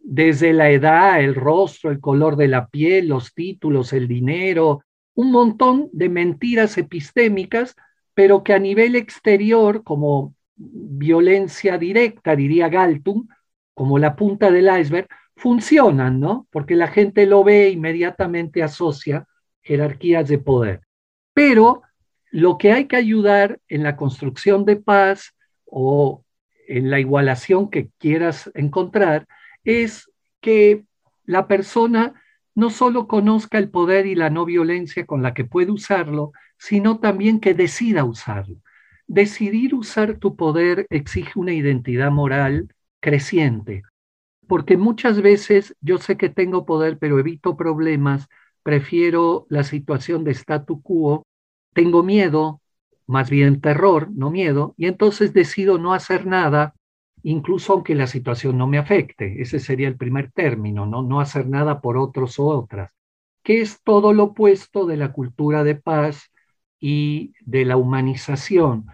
desde 0.00 0.52
la 0.52 0.70
edad, 0.70 1.20
el 1.20 1.34
rostro, 1.34 1.90
el 1.90 2.00
color 2.00 2.36
de 2.36 2.48
la 2.48 2.66
piel, 2.66 3.08
los 3.08 3.32
títulos, 3.32 3.92
el 3.92 4.08
dinero, 4.08 4.82
un 5.14 5.30
montón 5.30 5.88
de 5.92 6.08
mentiras 6.08 6.76
epistémicas, 6.76 7.76
pero 8.12 8.42
que 8.42 8.52
a 8.52 8.58
nivel 8.58 8.96
exterior, 8.96 9.84
como 9.84 10.34
violencia 10.56 11.78
directa, 11.78 12.34
diría 12.34 12.68
Galtung, 12.68 13.28
como 13.72 13.98
la 13.98 14.16
punta 14.16 14.50
del 14.50 14.68
iceberg, 14.80 15.08
funcionan, 15.36 16.18
¿no? 16.20 16.48
Porque 16.50 16.74
la 16.74 16.88
gente 16.88 17.24
lo 17.24 17.44
ve 17.44 17.68
e 17.68 17.70
inmediatamente 17.70 18.64
asocia 18.64 19.26
jerarquías 19.62 20.28
de 20.28 20.38
poder. 20.38 20.80
Pero 21.32 21.82
lo 22.30 22.58
que 22.58 22.72
hay 22.72 22.86
que 22.86 22.96
ayudar 22.96 23.60
en 23.68 23.84
la 23.84 23.96
construcción 23.96 24.64
de 24.64 24.76
paz 24.76 25.34
o 25.64 26.23
en 26.68 26.90
la 26.90 27.00
igualación 27.00 27.70
que 27.70 27.90
quieras 27.98 28.50
encontrar 28.54 29.26
es 29.64 30.10
que 30.40 30.84
la 31.24 31.46
persona 31.48 32.14
no 32.54 32.70
solo 32.70 33.08
conozca 33.08 33.58
el 33.58 33.70
poder 33.70 34.06
y 34.06 34.14
la 34.14 34.30
no 34.30 34.44
violencia 34.44 35.06
con 35.06 35.22
la 35.22 35.34
que 35.34 35.44
puede 35.44 35.72
usarlo, 35.72 36.32
sino 36.58 37.00
también 37.00 37.40
que 37.40 37.54
decida 37.54 38.04
usarlo. 38.04 38.56
Decidir 39.06 39.74
usar 39.74 40.18
tu 40.18 40.36
poder 40.36 40.86
exige 40.90 41.38
una 41.38 41.52
identidad 41.52 42.10
moral 42.10 42.68
creciente, 43.00 43.82
porque 44.46 44.76
muchas 44.76 45.20
veces 45.20 45.74
yo 45.80 45.98
sé 45.98 46.16
que 46.16 46.28
tengo 46.28 46.64
poder, 46.64 46.98
pero 46.98 47.18
evito 47.18 47.56
problemas 47.56 48.28
prefiero 48.62 49.46
la 49.50 49.62
situación 49.62 50.24
de 50.24 50.32
statu 50.32 50.80
quo, 50.82 51.26
tengo 51.74 52.02
miedo, 52.02 52.60
más 53.06 53.30
bien 53.30 53.60
terror, 53.60 54.10
no 54.12 54.30
miedo, 54.30 54.74
y 54.76 54.86
entonces 54.86 55.32
decido 55.32 55.78
no 55.78 55.92
hacer 55.94 56.26
nada, 56.26 56.74
incluso 57.22 57.72
aunque 57.72 57.94
la 57.94 58.06
situación 58.06 58.58
no 58.58 58.66
me 58.66 58.78
afecte. 58.78 59.40
Ese 59.40 59.58
sería 59.58 59.88
el 59.88 59.96
primer 59.96 60.30
término, 60.32 60.86
no, 60.86 61.02
no 61.02 61.20
hacer 61.20 61.48
nada 61.48 61.80
por 61.80 61.96
otros 61.96 62.38
o 62.38 62.46
otras, 62.46 62.90
que 63.42 63.60
es 63.60 63.82
todo 63.82 64.12
lo 64.12 64.24
opuesto 64.24 64.86
de 64.86 64.96
la 64.96 65.12
cultura 65.12 65.64
de 65.64 65.74
paz 65.74 66.30
y 66.80 67.32
de 67.40 67.64
la 67.64 67.76
humanización. 67.76 68.86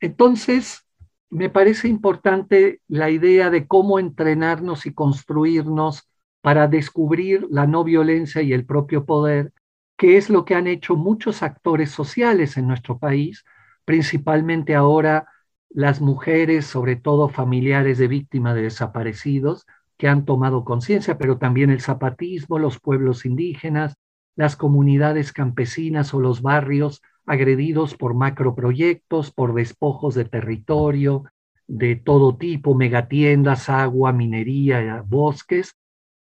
Entonces, 0.00 0.86
me 1.30 1.50
parece 1.50 1.88
importante 1.88 2.80
la 2.88 3.10
idea 3.10 3.50
de 3.50 3.66
cómo 3.66 3.98
entrenarnos 3.98 4.86
y 4.86 4.94
construirnos 4.94 6.08
para 6.40 6.68
descubrir 6.68 7.46
la 7.50 7.66
no 7.66 7.82
violencia 7.82 8.42
y 8.42 8.52
el 8.52 8.64
propio 8.64 9.04
poder, 9.04 9.52
que 9.96 10.16
es 10.16 10.30
lo 10.30 10.44
que 10.44 10.54
han 10.54 10.66
hecho 10.66 10.96
muchos 10.96 11.42
actores 11.42 11.90
sociales 11.90 12.56
en 12.56 12.66
nuestro 12.66 12.98
país, 12.98 13.44
principalmente 13.84 14.74
ahora 14.74 15.26
las 15.70 16.00
mujeres, 16.00 16.66
sobre 16.66 16.96
todo 16.96 17.28
familiares 17.28 17.98
de 17.98 18.08
víctimas 18.08 18.54
de 18.54 18.62
desaparecidos, 18.62 19.66
que 19.96 20.08
han 20.08 20.24
tomado 20.24 20.64
conciencia, 20.64 21.18
pero 21.18 21.38
también 21.38 21.70
el 21.70 21.80
zapatismo, 21.80 22.58
los 22.58 22.78
pueblos 22.80 23.24
indígenas, 23.24 23.94
las 24.36 24.56
comunidades 24.56 25.32
campesinas 25.32 26.12
o 26.12 26.20
los 26.20 26.42
barrios 26.42 27.02
agredidos 27.24 27.94
por 27.94 28.14
macroproyectos, 28.14 29.32
por 29.32 29.54
despojos 29.54 30.14
de 30.14 30.26
territorio 30.26 31.24
de 31.66 31.96
todo 31.96 32.36
tipo, 32.36 32.74
megatiendas, 32.74 33.68
agua, 33.68 34.12
minería, 34.12 35.02
bosques, 35.04 35.74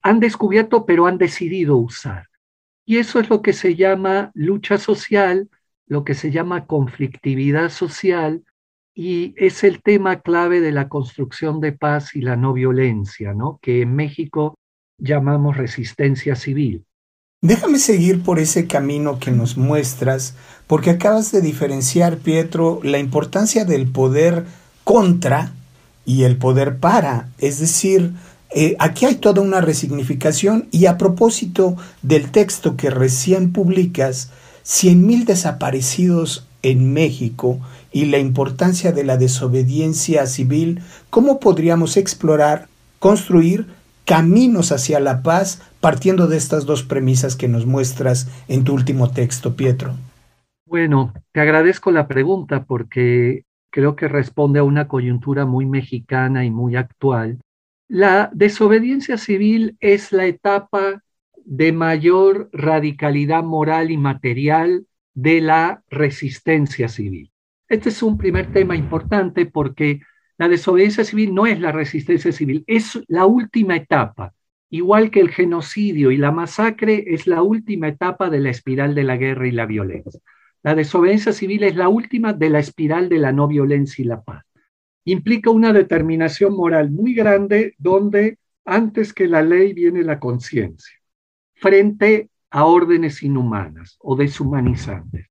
han 0.02 0.20
descubierto, 0.20 0.86
pero 0.86 1.08
han 1.08 1.18
decidido 1.18 1.78
usar. 1.78 2.28
Y 2.90 2.98
eso 2.98 3.20
es 3.20 3.30
lo 3.30 3.44
que 3.44 3.54
se 3.54 3.76
llama 3.76 4.32
lucha 4.34 4.80
social, 4.80 5.48
lo 5.86 6.04
que 6.04 6.16
se 6.16 6.32
llama 6.32 6.66
conflictividad 6.66 7.70
social, 7.70 8.44
y 8.96 9.36
es 9.38 9.64
el 9.64 9.84
tema 9.84 10.22
clave 10.22 10.60
de 10.60 10.72
la 10.72 10.90
construcción 10.90 11.60
de 11.60 11.72
paz 11.72 12.16
y 12.16 12.22
la 12.22 12.36
no 12.36 12.52
violencia, 12.52 13.36
¿no? 13.36 13.60
que 13.62 13.84
en 13.84 13.96
México 13.96 14.58
llamamos 14.98 15.56
resistencia 15.56 16.36
civil. 16.36 16.84
Déjame 17.44 17.78
seguir 17.78 18.24
por 18.24 18.40
ese 18.40 18.66
camino 18.66 19.20
que 19.20 19.30
nos 19.30 19.56
muestras, 19.56 20.36
porque 20.66 20.90
acabas 20.90 21.32
de 21.32 21.42
diferenciar, 21.42 22.18
Pietro, 22.18 22.80
la 22.82 22.98
importancia 22.98 23.66
del 23.66 23.88
poder 23.92 24.46
contra 24.84 25.54
y 26.06 26.24
el 26.24 26.38
poder 26.38 26.80
para, 26.80 27.30
es 27.38 27.60
decir, 27.60 28.14
eh, 28.52 28.76
aquí 28.80 29.06
hay 29.06 29.16
toda 29.16 29.42
una 29.42 29.62
resignificación 29.62 30.68
y 30.72 30.88
a 30.88 30.98
propósito 30.98 31.76
del 32.02 32.32
texto 32.32 32.76
que 32.76 32.90
recién 32.90 33.54
publicas, 33.54 34.32
100.000 34.66 35.26
desaparecidos 35.26 36.48
en 36.64 36.92
México 36.92 37.60
y 37.92 38.06
la 38.06 38.18
importancia 38.18 38.92
de 38.92 39.04
la 39.04 39.18
desobediencia 39.18 40.26
civil, 40.26 40.82
¿cómo 41.10 41.40
podríamos 41.40 41.96
explorar, 41.96 42.68
construir 43.00 43.68
caminos 44.06 44.72
hacia 44.72 45.00
la 45.00 45.22
paz 45.22 45.62
partiendo 45.80 46.28
de 46.28 46.38
estas 46.38 46.66
dos 46.66 46.84
premisas 46.84 47.36
que 47.36 47.48
nos 47.48 47.68
muestras 47.68 48.28
en 48.48 48.64
tu 48.64 48.74
último 48.74 49.12
texto, 49.12 49.56
Pietro? 49.56 49.94
Bueno, 50.66 51.14
te 51.32 51.40
agradezco 51.40 51.92
la 51.92 52.08
pregunta 52.08 52.64
porque 52.66 53.44
creo 53.72 53.96
que 53.96 54.08
responde 54.08 54.60
a 54.60 54.64
una 54.64 54.88
coyuntura 54.88 55.46
muy 55.46 55.66
mexicana 55.66 56.46
y 56.46 56.52
muy 56.52 56.76
actual 56.76 57.40
la 57.90 58.30
desobediencia 58.34 59.18
civil 59.18 59.76
es 59.80 60.12
la 60.12 60.28
etapa 60.28 61.04
de 61.44 61.72
mayor 61.72 62.50
radicalidad 62.54 63.44
moral 63.44 63.90
y 63.90 63.98
material 63.98 64.86
de 65.16 65.42
la 65.42 65.84
resistencia 65.90 66.88
civil. 66.88 67.32
Este 67.68 67.90
es 67.90 68.04
un 68.04 68.20
primer 68.20 68.54
tema 68.54 68.76
importante 68.76 69.48
porque 69.48 70.02
la 70.38 70.48
desobediencia 70.48 71.04
civil 71.04 71.34
no 71.34 71.48
es 71.48 71.60
la 71.60 71.72
resistencia 71.72 72.32
civil, 72.32 72.64
es 72.68 73.00
la 73.08 73.26
última 73.26 73.76
etapa. 73.76 74.34
Igual 74.70 75.10
que 75.10 75.20
el 75.20 75.32
genocidio 75.32 76.12
y 76.12 76.18
la 76.18 76.32
masacre 76.32 77.06
es 77.08 77.26
la 77.26 77.42
última 77.42 77.88
etapa 77.88 78.30
de 78.30 78.40
la 78.40 78.52
espiral 78.52 78.94
de 78.94 79.04
la 79.04 79.18
guerra 79.18 79.48
y 79.48 79.52
la 79.52 79.66
violencia. 79.66 80.22
La 80.62 80.76
desobediencia 80.76 81.34
civil 81.34 81.64
es 81.64 81.76
la 81.76 81.90
última 81.90 82.34
de 82.34 82.52
la 82.52 82.60
espiral 82.60 83.10
de 83.10 83.18
la 83.18 83.32
no 83.32 83.48
violencia 83.48 84.04
y 84.04 84.08
la 84.08 84.22
paz. 84.22 84.46
Implica 85.06 85.50
una 85.50 85.74
determinación 85.74 86.56
moral 86.56 86.92
muy 86.92 87.14
grande 87.14 87.76
donde 87.78 88.38
antes 88.66 89.14
que 89.14 89.28
la 89.28 89.42
ley 89.42 89.74
viene 89.74 90.04
la 90.04 90.20
conciencia, 90.20 90.96
frente 91.56 92.30
a 92.52 92.66
órdenes 92.66 93.24
inhumanas 93.24 93.98
o 94.00 94.16
deshumanizantes. 94.16 95.28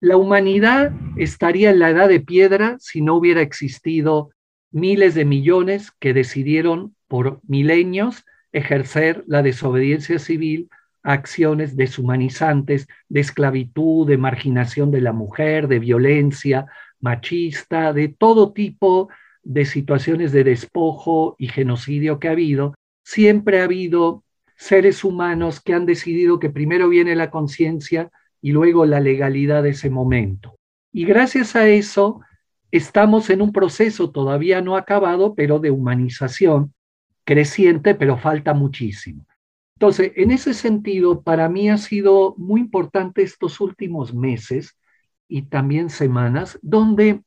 La 0.00 0.16
humanidad 0.16 0.92
estaría 1.16 1.70
en 1.70 1.78
la 1.78 1.90
edad 1.90 2.08
de 2.08 2.20
piedra 2.20 2.76
si 2.80 3.02
no 3.02 3.14
hubiera 3.14 3.40
existido 3.40 4.30
miles 4.70 5.14
de 5.14 5.24
millones 5.24 5.92
que 5.92 6.14
decidieron 6.14 6.96
por 7.06 7.40
milenios 7.46 8.24
ejercer 8.52 9.22
la 9.26 9.42
desobediencia 9.42 10.18
civil 10.18 10.68
a 11.02 11.12
acciones 11.12 11.76
deshumanizantes 11.76 12.88
de 13.08 13.20
esclavitud, 13.20 14.06
de 14.06 14.18
marginación 14.18 14.90
de 14.90 15.00
la 15.00 15.12
mujer, 15.12 15.68
de 15.68 15.78
violencia 15.78 16.66
machista, 17.02 17.92
de 17.92 18.08
todo 18.08 18.52
tipo 18.52 19.10
de 19.42 19.66
situaciones 19.66 20.32
de 20.32 20.44
despojo 20.44 21.36
y 21.38 21.48
genocidio 21.48 22.18
que 22.18 22.28
ha 22.28 22.32
habido. 22.32 22.74
Siempre 23.04 23.60
ha 23.60 23.64
habido 23.64 24.24
seres 24.56 25.04
humanos 25.04 25.60
que 25.60 25.74
han 25.74 25.84
decidido 25.84 26.38
que 26.38 26.48
primero 26.48 26.88
viene 26.88 27.16
la 27.16 27.30
conciencia 27.30 28.10
y 28.40 28.52
luego 28.52 28.86
la 28.86 29.00
legalidad 29.00 29.62
de 29.62 29.70
ese 29.70 29.90
momento. 29.90 30.56
Y 30.92 31.04
gracias 31.04 31.56
a 31.56 31.68
eso 31.68 32.20
estamos 32.70 33.28
en 33.30 33.42
un 33.42 33.52
proceso 33.52 34.10
todavía 34.10 34.62
no 34.62 34.76
acabado, 34.76 35.34
pero 35.34 35.58
de 35.58 35.70
humanización 35.70 36.72
creciente, 37.24 37.94
pero 37.94 38.18
falta 38.18 38.54
muchísimo. 38.54 39.26
Entonces, 39.76 40.12
en 40.14 40.30
ese 40.30 40.54
sentido, 40.54 41.22
para 41.22 41.48
mí 41.48 41.68
ha 41.68 41.76
sido 41.76 42.34
muy 42.38 42.60
importante 42.60 43.22
estos 43.22 43.60
últimos 43.60 44.14
meses 44.14 44.76
y 45.32 45.44
también 45.44 45.88
semanas, 45.88 46.58
donde 46.60 47.22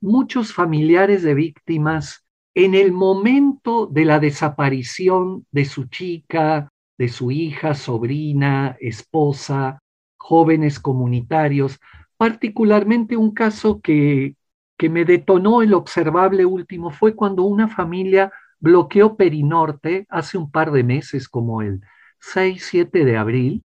muchos 0.00 0.52
familiares 0.52 1.22
de 1.22 1.34
víctimas, 1.34 2.26
en 2.54 2.74
el 2.74 2.90
momento 2.90 3.86
de 3.86 4.04
la 4.04 4.18
desaparición 4.18 5.46
de 5.52 5.64
su 5.64 5.84
chica, 5.84 6.72
de 6.98 7.08
su 7.08 7.30
hija, 7.30 7.74
sobrina, 7.74 8.76
esposa, 8.80 9.80
jóvenes 10.16 10.80
comunitarios, 10.80 11.78
particularmente 12.16 13.16
un 13.16 13.30
caso 13.32 13.80
que, 13.80 14.34
que 14.76 14.88
me 14.88 15.04
detonó 15.04 15.62
el 15.62 15.72
observable 15.72 16.44
último 16.44 16.90
fue 16.90 17.14
cuando 17.14 17.44
una 17.44 17.68
familia 17.68 18.32
bloqueó 18.58 19.16
Perinorte 19.16 20.04
hace 20.08 20.36
un 20.36 20.50
par 20.50 20.72
de 20.72 20.82
meses, 20.82 21.28
como 21.28 21.62
el 21.62 21.80
6-7 22.18 23.04
de 23.04 23.16
abril, 23.16 23.62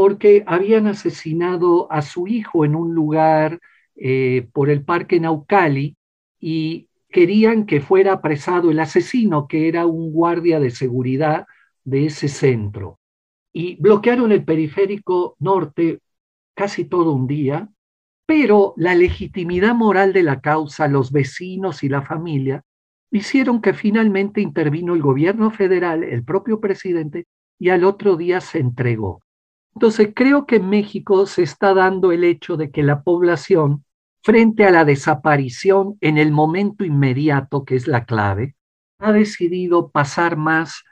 porque 0.00 0.44
habían 0.46 0.86
asesinado 0.86 1.92
a 1.92 2.00
su 2.00 2.26
hijo 2.26 2.64
en 2.64 2.74
un 2.74 2.94
lugar 2.94 3.60
eh, 3.96 4.48
por 4.54 4.70
el 4.70 4.82
parque 4.82 5.20
Naucali 5.20 5.94
y 6.40 6.88
querían 7.10 7.66
que 7.66 7.82
fuera 7.82 8.14
apresado 8.14 8.70
el 8.70 8.80
asesino, 8.80 9.46
que 9.46 9.68
era 9.68 9.84
un 9.84 10.10
guardia 10.10 10.58
de 10.58 10.70
seguridad 10.70 11.44
de 11.84 12.06
ese 12.06 12.28
centro. 12.28 12.98
Y 13.52 13.76
bloquearon 13.76 14.32
el 14.32 14.42
periférico 14.42 15.36
norte 15.38 15.98
casi 16.54 16.86
todo 16.86 17.12
un 17.12 17.26
día, 17.26 17.68
pero 18.24 18.72
la 18.78 18.94
legitimidad 18.94 19.74
moral 19.74 20.14
de 20.14 20.22
la 20.22 20.40
causa, 20.40 20.88
los 20.88 21.12
vecinos 21.12 21.82
y 21.82 21.90
la 21.90 22.00
familia, 22.00 22.62
hicieron 23.10 23.60
que 23.60 23.74
finalmente 23.74 24.40
intervino 24.40 24.94
el 24.94 25.02
gobierno 25.02 25.50
federal, 25.50 26.04
el 26.04 26.24
propio 26.24 26.58
presidente, 26.58 27.26
y 27.58 27.68
al 27.68 27.84
otro 27.84 28.16
día 28.16 28.40
se 28.40 28.60
entregó. 28.60 29.20
Entonces, 29.74 30.10
creo 30.14 30.46
que 30.46 30.56
en 30.56 30.68
México 30.68 31.26
se 31.26 31.42
está 31.42 31.74
dando 31.74 32.12
el 32.12 32.24
hecho 32.24 32.56
de 32.56 32.70
que 32.70 32.82
la 32.82 33.02
población, 33.02 33.84
frente 34.22 34.64
a 34.64 34.70
la 34.70 34.84
desaparición 34.84 35.96
en 36.00 36.18
el 36.18 36.32
momento 36.32 36.84
inmediato, 36.84 37.64
que 37.64 37.76
es 37.76 37.86
la 37.86 38.04
clave, 38.04 38.56
ha 38.98 39.12
decidido 39.12 39.90
pasar 39.90 40.36
más 40.36 40.84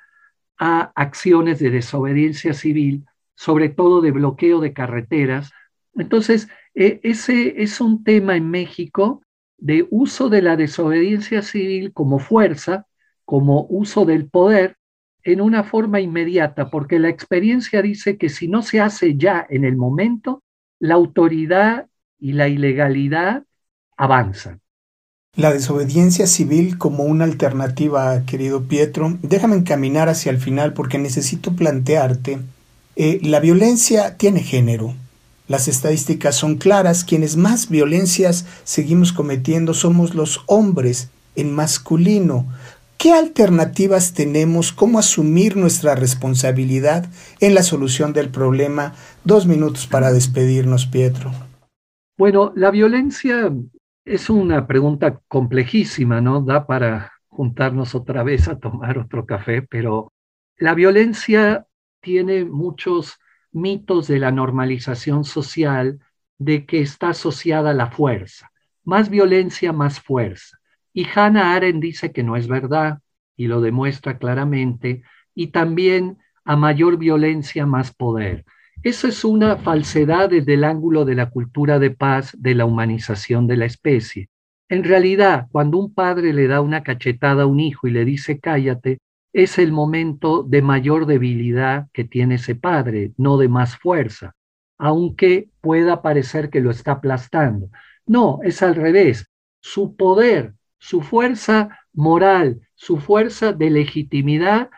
a 0.58 0.92
acciones 0.94 1.58
de 1.58 1.70
desobediencia 1.70 2.54
civil, 2.54 3.04
sobre 3.34 3.68
todo 3.68 4.00
de 4.00 4.10
bloqueo 4.10 4.60
de 4.60 4.72
carreteras. 4.72 5.52
Entonces, 5.94 6.48
e, 6.74 7.00
ese 7.02 7.62
es 7.62 7.80
un 7.80 8.02
tema 8.02 8.36
en 8.36 8.50
México 8.50 9.22
de 9.58 9.86
uso 9.90 10.28
de 10.30 10.42
la 10.42 10.56
desobediencia 10.56 11.42
civil 11.42 11.92
como 11.92 12.18
fuerza, 12.18 12.86
como 13.24 13.66
uso 13.68 14.04
del 14.04 14.28
poder 14.28 14.77
en 15.24 15.40
una 15.40 15.64
forma 15.64 16.00
inmediata, 16.00 16.70
porque 16.70 16.98
la 16.98 17.08
experiencia 17.08 17.82
dice 17.82 18.16
que 18.16 18.28
si 18.28 18.48
no 18.48 18.62
se 18.62 18.80
hace 18.80 19.16
ya 19.16 19.46
en 19.48 19.64
el 19.64 19.76
momento, 19.76 20.42
la 20.78 20.94
autoridad 20.94 21.86
y 22.18 22.32
la 22.32 22.48
ilegalidad 22.48 23.44
avanzan. 23.96 24.60
La 25.36 25.52
desobediencia 25.52 26.26
civil 26.26 26.78
como 26.78 27.04
una 27.04 27.24
alternativa, 27.24 28.24
querido 28.26 28.64
Pietro, 28.64 29.18
déjame 29.22 29.56
encaminar 29.56 30.08
hacia 30.08 30.30
el 30.30 30.38
final 30.38 30.72
porque 30.72 30.98
necesito 30.98 31.52
plantearte, 31.52 32.40
eh, 32.96 33.20
la 33.22 33.38
violencia 33.38 34.16
tiene 34.16 34.42
género, 34.42 34.94
las 35.48 35.66
estadísticas 35.66 36.36
son 36.36 36.56
claras, 36.56 37.04
quienes 37.04 37.36
más 37.36 37.70
violencias 37.70 38.44
seguimos 38.64 39.12
cometiendo 39.12 39.72
somos 39.72 40.14
los 40.14 40.42
hombres 40.46 41.08
en 41.36 41.54
masculino. 41.54 42.46
¿Qué 42.98 43.12
alternativas 43.12 44.12
tenemos? 44.12 44.72
¿Cómo 44.72 44.98
asumir 44.98 45.56
nuestra 45.56 45.94
responsabilidad 45.94 47.06
en 47.38 47.54
la 47.54 47.62
solución 47.62 48.12
del 48.12 48.28
problema? 48.28 48.92
Dos 49.22 49.46
minutos 49.46 49.86
para 49.86 50.10
despedirnos, 50.10 50.86
Pietro. 50.86 51.30
Bueno, 52.16 52.52
la 52.56 52.72
violencia 52.72 53.52
es 54.04 54.28
una 54.28 54.66
pregunta 54.66 55.20
complejísima, 55.28 56.20
¿no? 56.20 56.40
Da 56.40 56.66
para 56.66 57.12
juntarnos 57.28 57.94
otra 57.94 58.24
vez 58.24 58.48
a 58.48 58.58
tomar 58.58 58.98
otro 58.98 59.24
café, 59.24 59.62
pero 59.62 60.12
la 60.56 60.74
violencia 60.74 61.68
tiene 62.00 62.44
muchos 62.44 63.20
mitos 63.52 64.08
de 64.08 64.18
la 64.18 64.32
normalización 64.32 65.22
social 65.22 66.00
de 66.36 66.66
que 66.66 66.80
está 66.80 67.10
asociada 67.10 67.70
a 67.70 67.74
la 67.74 67.92
fuerza. 67.92 68.50
Más 68.82 69.08
violencia, 69.08 69.72
más 69.72 70.00
fuerza. 70.00 70.57
Y 70.98 71.06
Hannah 71.14 71.54
Arendt 71.54 71.80
dice 71.80 72.10
que 72.10 72.24
no 72.24 72.34
es 72.34 72.48
verdad 72.48 72.98
y 73.36 73.46
lo 73.46 73.60
demuestra 73.60 74.18
claramente. 74.18 75.04
Y 75.32 75.52
también 75.52 76.18
a 76.44 76.56
mayor 76.56 76.98
violencia, 76.98 77.66
más 77.66 77.94
poder. 77.94 78.44
Eso 78.82 79.06
es 79.06 79.24
una 79.24 79.58
falsedad 79.58 80.30
desde 80.30 80.54
el 80.54 80.64
ángulo 80.64 81.04
de 81.04 81.14
la 81.14 81.30
cultura 81.30 81.78
de 81.78 81.92
paz, 81.92 82.36
de 82.36 82.56
la 82.56 82.64
humanización 82.64 83.46
de 83.46 83.58
la 83.58 83.66
especie. 83.66 84.28
En 84.68 84.82
realidad, 84.82 85.46
cuando 85.52 85.78
un 85.78 85.94
padre 85.94 86.32
le 86.32 86.48
da 86.48 86.60
una 86.60 86.82
cachetada 86.82 87.44
a 87.44 87.46
un 87.46 87.60
hijo 87.60 87.86
y 87.86 87.92
le 87.92 88.04
dice 88.04 88.40
cállate, 88.40 88.98
es 89.32 89.60
el 89.60 89.70
momento 89.70 90.42
de 90.42 90.62
mayor 90.62 91.06
debilidad 91.06 91.86
que 91.92 92.02
tiene 92.02 92.34
ese 92.34 92.56
padre, 92.56 93.12
no 93.16 93.36
de 93.36 93.48
más 93.48 93.78
fuerza, 93.78 94.34
aunque 94.78 95.48
pueda 95.60 96.02
parecer 96.02 96.50
que 96.50 96.60
lo 96.60 96.72
está 96.72 96.90
aplastando. 96.90 97.70
No, 98.04 98.40
es 98.42 98.64
al 98.64 98.74
revés. 98.74 99.30
Su 99.60 99.94
poder, 99.94 100.54
su 100.78 101.02
fuerza 101.02 101.78
moral, 101.92 102.60
su 102.74 102.98
fuerza 102.98 103.52
de 103.52 103.70
legitimidad 103.70 104.70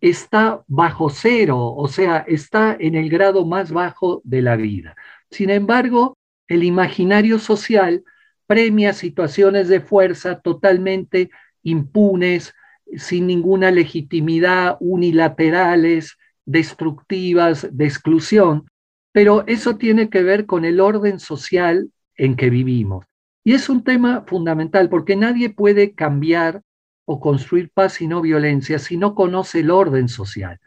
está 0.00 0.62
bajo 0.68 1.10
cero, 1.10 1.74
o 1.74 1.88
sea, 1.88 2.18
está 2.28 2.76
en 2.78 2.94
el 2.94 3.10
grado 3.10 3.44
más 3.44 3.72
bajo 3.72 4.20
de 4.24 4.42
la 4.42 4.56
vida. 4.56 4.96
Sin 5.30 5.50
embargo, 5.50 6.16
el 6.46 6.62
imaginario 6.64 7.38
social 7.38 8.04
premia 8.46 8.92
situaciones 8.92 9.68
de 9.68 9.80
fuerza 9.80 10.40
totalmente 10.40 11.30
impunes, 11.62 12.54
sin 12.96 13.26
ninguna 13.26 13.70
legitimidad, 13.70 14.76
unilaterales, 14.80 16.16
destructivas, 16.46 17.68
de 17.70 17.84
exclusión, 17.84 18.66
pero 19.12 19.44
eso 19.46 19.76
tiene 19.76 20.08
que 20.08 20.22
ver 20.22 20.46
con 20.46 20.64
el 20.64 20.80
orden 20.80 21.18
social 21.18 21.90
en 22.16 22.36
que 22.36 22.48
vivimos. 22.48 23.04
Y 23.48 23.54
es 23.54 23.70
un 23.70 23.82
tema 23.82 24.24
fundamental 24.26 24.90
porque 24.90 25.16
nadie 25.16 25.48
puede 25.48 25.94
cambiar 25.94 26.60
o 27.06 27.18
construir 27.18 27.70
paz 27.72 28.02
y 28.02 28.06
no 28.06 28.20
violencia 28.20 28.78
si 28.78 28.98
no 28.98 29.14
conoce 29.14 29.60
el 29.60 29.70
orden 29.70 30.10
social 30.10 30.60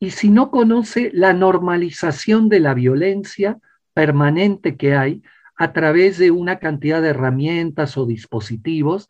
y 0.00 0.10
si 0.10 0.30
no 0.30 0.50
conoce 0.50 1.12
la 1.14 1.32
normalización 1.32 2.48
de 2.48 2.58
la 2.58 2.74
violencia 2.74 3.60
permanente 3.94 4.76
que 4.76 4.96
hay 4.96 5.22
a 5.54 5.72
través 5.72 6.18
de 6.18 6.32
una 6.32 6.58
cantidad 6.58 7.00
de 7.00 7.10
herramientas 7.10 7.96
o 7.96 8.06
dispositivos 8.06 9.08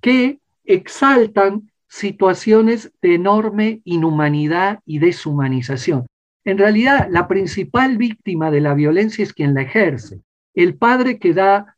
que 0.00 0.40
exaltan 0.64 1.70
situaciones 1.86 2.94
de 3.02 3.16
enorme 3.16 3.82
inhumanidad 3.84 4.80
y 4.86 5.00
deshumanización. 5.00 6.06
En 6.46 6.56
realidad, 6.56 7.08
la 7.10 7.28
principal 7.28 7.98
víctima 7.98 8.50
de 8.50 8.62
la 8.62 8.72
violencia 8.72 9.22
es 9.22 9.34
quien 9.34 9.52
la 9.52 9.60
ejerce. 9.60 10.22
El 10.54 10.78
padre 10.78 11.18
que 11.18 11.34
da 11.34 11.73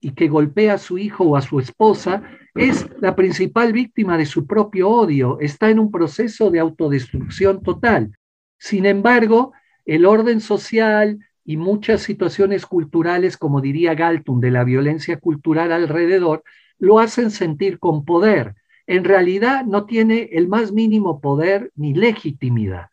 y 0.00 0.12
que 0.12 0.28
golpea 0.28 0.74
a 0.74 0.78
su 0.78 0.98
hijo 0.98 1.24
o 1.24 1.36
a 1.36 1.42
su 1.42 1.58
esposa 1.58 2.22
es 2.54 2.88
la 3.00 3.16
principal 3.16 3.72
víctima 3.72 4.16
de 4.16 4.26
su 4.26 4.46
propio 4.46 4.88
odio, 4.90 5.38
está 5.40 5.70
en 5.70 5.78
un 5.78 5.90
proceso 5.90 6.50
de 6.50 6.60
autodestrucción 6.60 7.62
total. 7.62 8.12
Sin 8.58 8.86
embargo, 8.86 9.52
el 9.84 10.04
orden 10.04 10.40
social 10.40 11.18
y 11.44 11.56
muchas 11.56 12.02
situaciones 12.02 12.66
culturales, 12.66 13.36
como 13.36 13.60
diría 13.60 13.94
Galton, 13.94 14.40
de 14.40 14.50
la 14.50 14.64
violencia 14.64 15.18
cultural 15.18 15.72
alrededor, 15.72 16.42
lo 16.78 16.98
hacen 16.98 17.30
sentir 17.30 17.78
con 17.78 18.04
poder. 18.04 18.54
En 18.86 19.04
realidad 19.04 19.64
no 19.64 19.86
tiene 19.86 20.30
el 20.32 20.48
más 20.48 20.72
mínimo 20.72 21.20
poder 21.20 21.72
ni 21.74 21.94
legitimidad. 21.94 22.88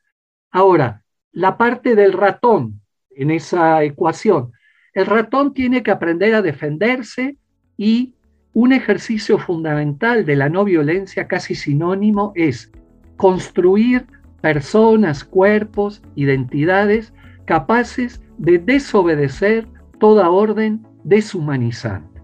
Ahora, 0.51 1.03
la 1.31 1.57
parte 1.57 1.95
del 1.95 2.13
ratón 2.13 2.81
en 3.15 3.31
esa 3.31 3.83
ecuación. 3.83 4.51
El 4.95 5.05
ratón 5.08 5.53
tiene 5.53 5.84
que 5.84 5.91
aprender 5.91 6.34
a 6.34 6.41
defenderse 6.41 7.38
y 7.77 8.15
un 8.53 8.71
ejercicio 8.71 9.38
fundamental 9.38 10.25
de 10.25 10.38
la 10.38 10.47
no 10.47 10.63
violencia, 10.63 11.27
casi 11.27 11.53
sinónimo, 11.53 12.31
es 12.36 12.71
construir 13.17 14.08
personas, 14.41 15.25
cuerpos, 15.25 16.01
identidades 16.15 17.13
capaces 17.43 18.21
de 18.38 18.58
desobedecer 18.58 19.67
toda 19.99 20.29
orden 20.29 20.88
deshumanizante. 21.03 22.21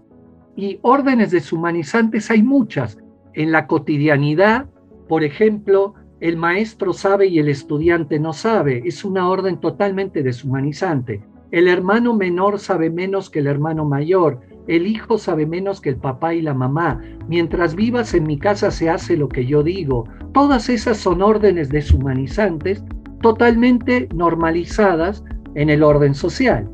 Y 0.56 0.78
órdenes 0.80 1.30
deshumanizantes 1.30 2.30
hay 2.30 2.42
muchas. 2.42 2.98
En 3.34 3.52
la 3.52 3.66
cotidianidad, 3.66 4.66
por 5.08 5.24
ejemplo, 5.24 5.94
el 6.20 6.38
maestro 6.38 6.94
sabe 6.94 7.26
y 7.26 7.38
el 7.38 7.50
estudiante 7.50 8.18
no 8.18 8.32
sabe. 8.32 8.82
Es 8.86 9.04
una 9.04 9.28
orden 9.28 9.60
totalmente 9.60 10.22
deshumanizante. 10.22 11.22
El 11.52 11.68
hermano 11.68 12.14
menor 12.14 12.58
sabe 12.58 12.88
menos 12.88 13.28
que 13.28 13.40
el 13.40 13.46
hermano 13.46 13.84
mayor. 13.84 14.40
El 14.68 14.86
hijo 14.86 15.18
sabe 15.18 15.44
menos 15.44 15.82
que 15.82 15.90
el 15.90 15.96
papá 15.96 16.32
y 16.32 16.40
la 16.40 16.54
mamá. 16.54 16.98
Mientras 17.28 17.74
vivas 17.74 18.14
en 18.14 18.24
mi 18.24 18.38
casa 18.38 18.70
se 18.70 18.88
hace 18.88 19.18
lo 19.18 19.28
que 19.28 19.44
yo 19.44 19.62
digo. 19.62 20.08
Todas 20.32 20.70
esas 20.70 20.96
son 20.96 21.20
órdenes 21.20 21.68
deshumanizantes 21.68 22.82
totalmente 23.20 24.08
normalizadas 24.14 25.22
en 25.54 25.68
el 25.68 25.82
orden 25.82 26.14
social. 26.14 26.66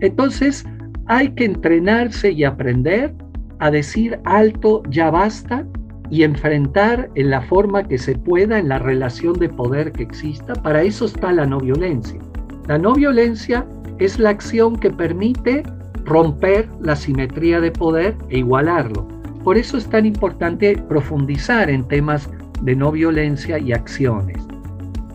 Entonces, 0.00 0.64
hay 1.04 1.28
que 1.34 1.44
entrenarse 1.44 2.30
y 2.32 2.44
aprender 2.44 3.14
a 3.58 3.70
decir 3.70 4.18
alto, 4.24 4.82
ya 4.88 5.10
basta, 5.10 5.66
y 6.08 6.22
enfrentar 6.22 7.10
en 7.16 7.28
la 7.28 7.42
forma 7.42 7.82
que 7.82 7.98
se 7.98 8.16
pueda 8.16 8.58
en 8.58 8.70
la 8.70 8.78
relación 8.78 9.34
de 9.34 9.50
poder 9.50 9.92
que 9.92 10.04
exista. 10.04 10.54
Para 10.54 10.82
eso 10.82 11.04
está 11.04 11.32
la 11.32 11.44
no 11.44 11.58
violencia. 11.58 12.18
La 12.66 12.78
no 12.78 12.94
violencia 12.94 13.66
es 13.98 14.18
la 14.18 14.30
acción 14.30 14.76
que 14.76 14.90
permite 14.90 15.62
romper 16.04 16.68
la 16.80 16.96
simetría 16.96 17.60
de 17.60 17.70
poder 17.70 18.16
e 18.28 18.38
igualarlo. 18.38 19.06
Por 19.42 19.58
eso 19.58 19.76
es 19.76 19.86
tan 19.86 20.06
importante 20.06 20.76
profundizar 20.88 21.70
en 21.70 21.86
temas 21.86 22.28
de 22.62 22.74
no 22.74 22.92
violencia 22.92 23.58
y 23.58 23.72
acciones. 23.72 24.38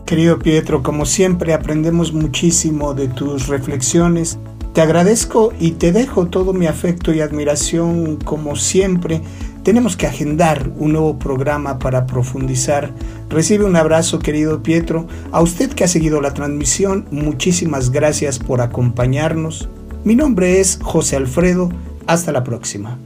Querido 0.06 0.38
Pietro, 0.38 0.82
como 0.82 1.06
siempre 1.06 1.54
aprendemos 1.54 2.12
muchísimo 2.12 2.94
de 2.94 3.08
tus 3.08 3.48
reflexiones. 3.48 4.38
Te 4.74 4.80
agradezco 4.80 5.52
y 5.58 5.72
te 5.72 5.92
dejo 5.92 6.26
todo 6.26 6.52
mi 6.52 6.66
afecto 6.66 7.12
y 7.12 7.20
admiración 7.20 8.16
como 8.16 8.56
siempre. 8.56 9.22
Tenemos 9.62 9.96
que 9.96 10.06
agendar 10.06 10.72
un 10.76 10.92
nuevo 10.92 11.18
programa 11.18 11.78
para 11.78 12.06
profundizar. 12.06 12.92
Recibe 13.28 13.64
un 13.64 13.76
abrazo, 13.76 14.18
querido 14.18 14.62
Pietro. 14.62 15.06
A 15.30 15.40
usted 15.40 15.72
que 15.72 15.84
ha 15.84 15.88
seguido 15.88 16.20
la 16.20 16.34
transmisión, 16.34 17.06
muchísimas 17.12 17.90
gracias 17.90 18.40
por 18.40 18.60
acompañarnos. 18.60 19.68
Mi 20.02 20.16
nombre 20.16 20.58
es 20.60 20.80
José 20.82 21.16
Alfredo. 21.16 21.70
Hasta 22.08 22.32
la 22.32 22.42
próxima. 22.42 22.98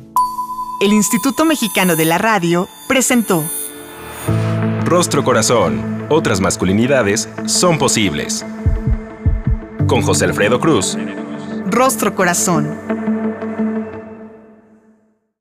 El 0.81 0.95
Instituto 0.95 1.45
Mexicano 1.45 1.95
de 1.95 2.07
la 2.07 2.17
Radio 2.17 2.69
presentó 2.89 3.43
Rostro 4.87 5.25
Corazón. 5.25 6.07
Otras 6.09 6.41
masculinidades 6.41 7.29
son 7.45 7.77
posibles. 7.77 8.47
Con 9.87 10.01
José 10.01 10.25
Alfredo 10.25 10.59
Cruz. 10.59 10.97
Rostro 11.67 12.15
Corazón 12.15 12.96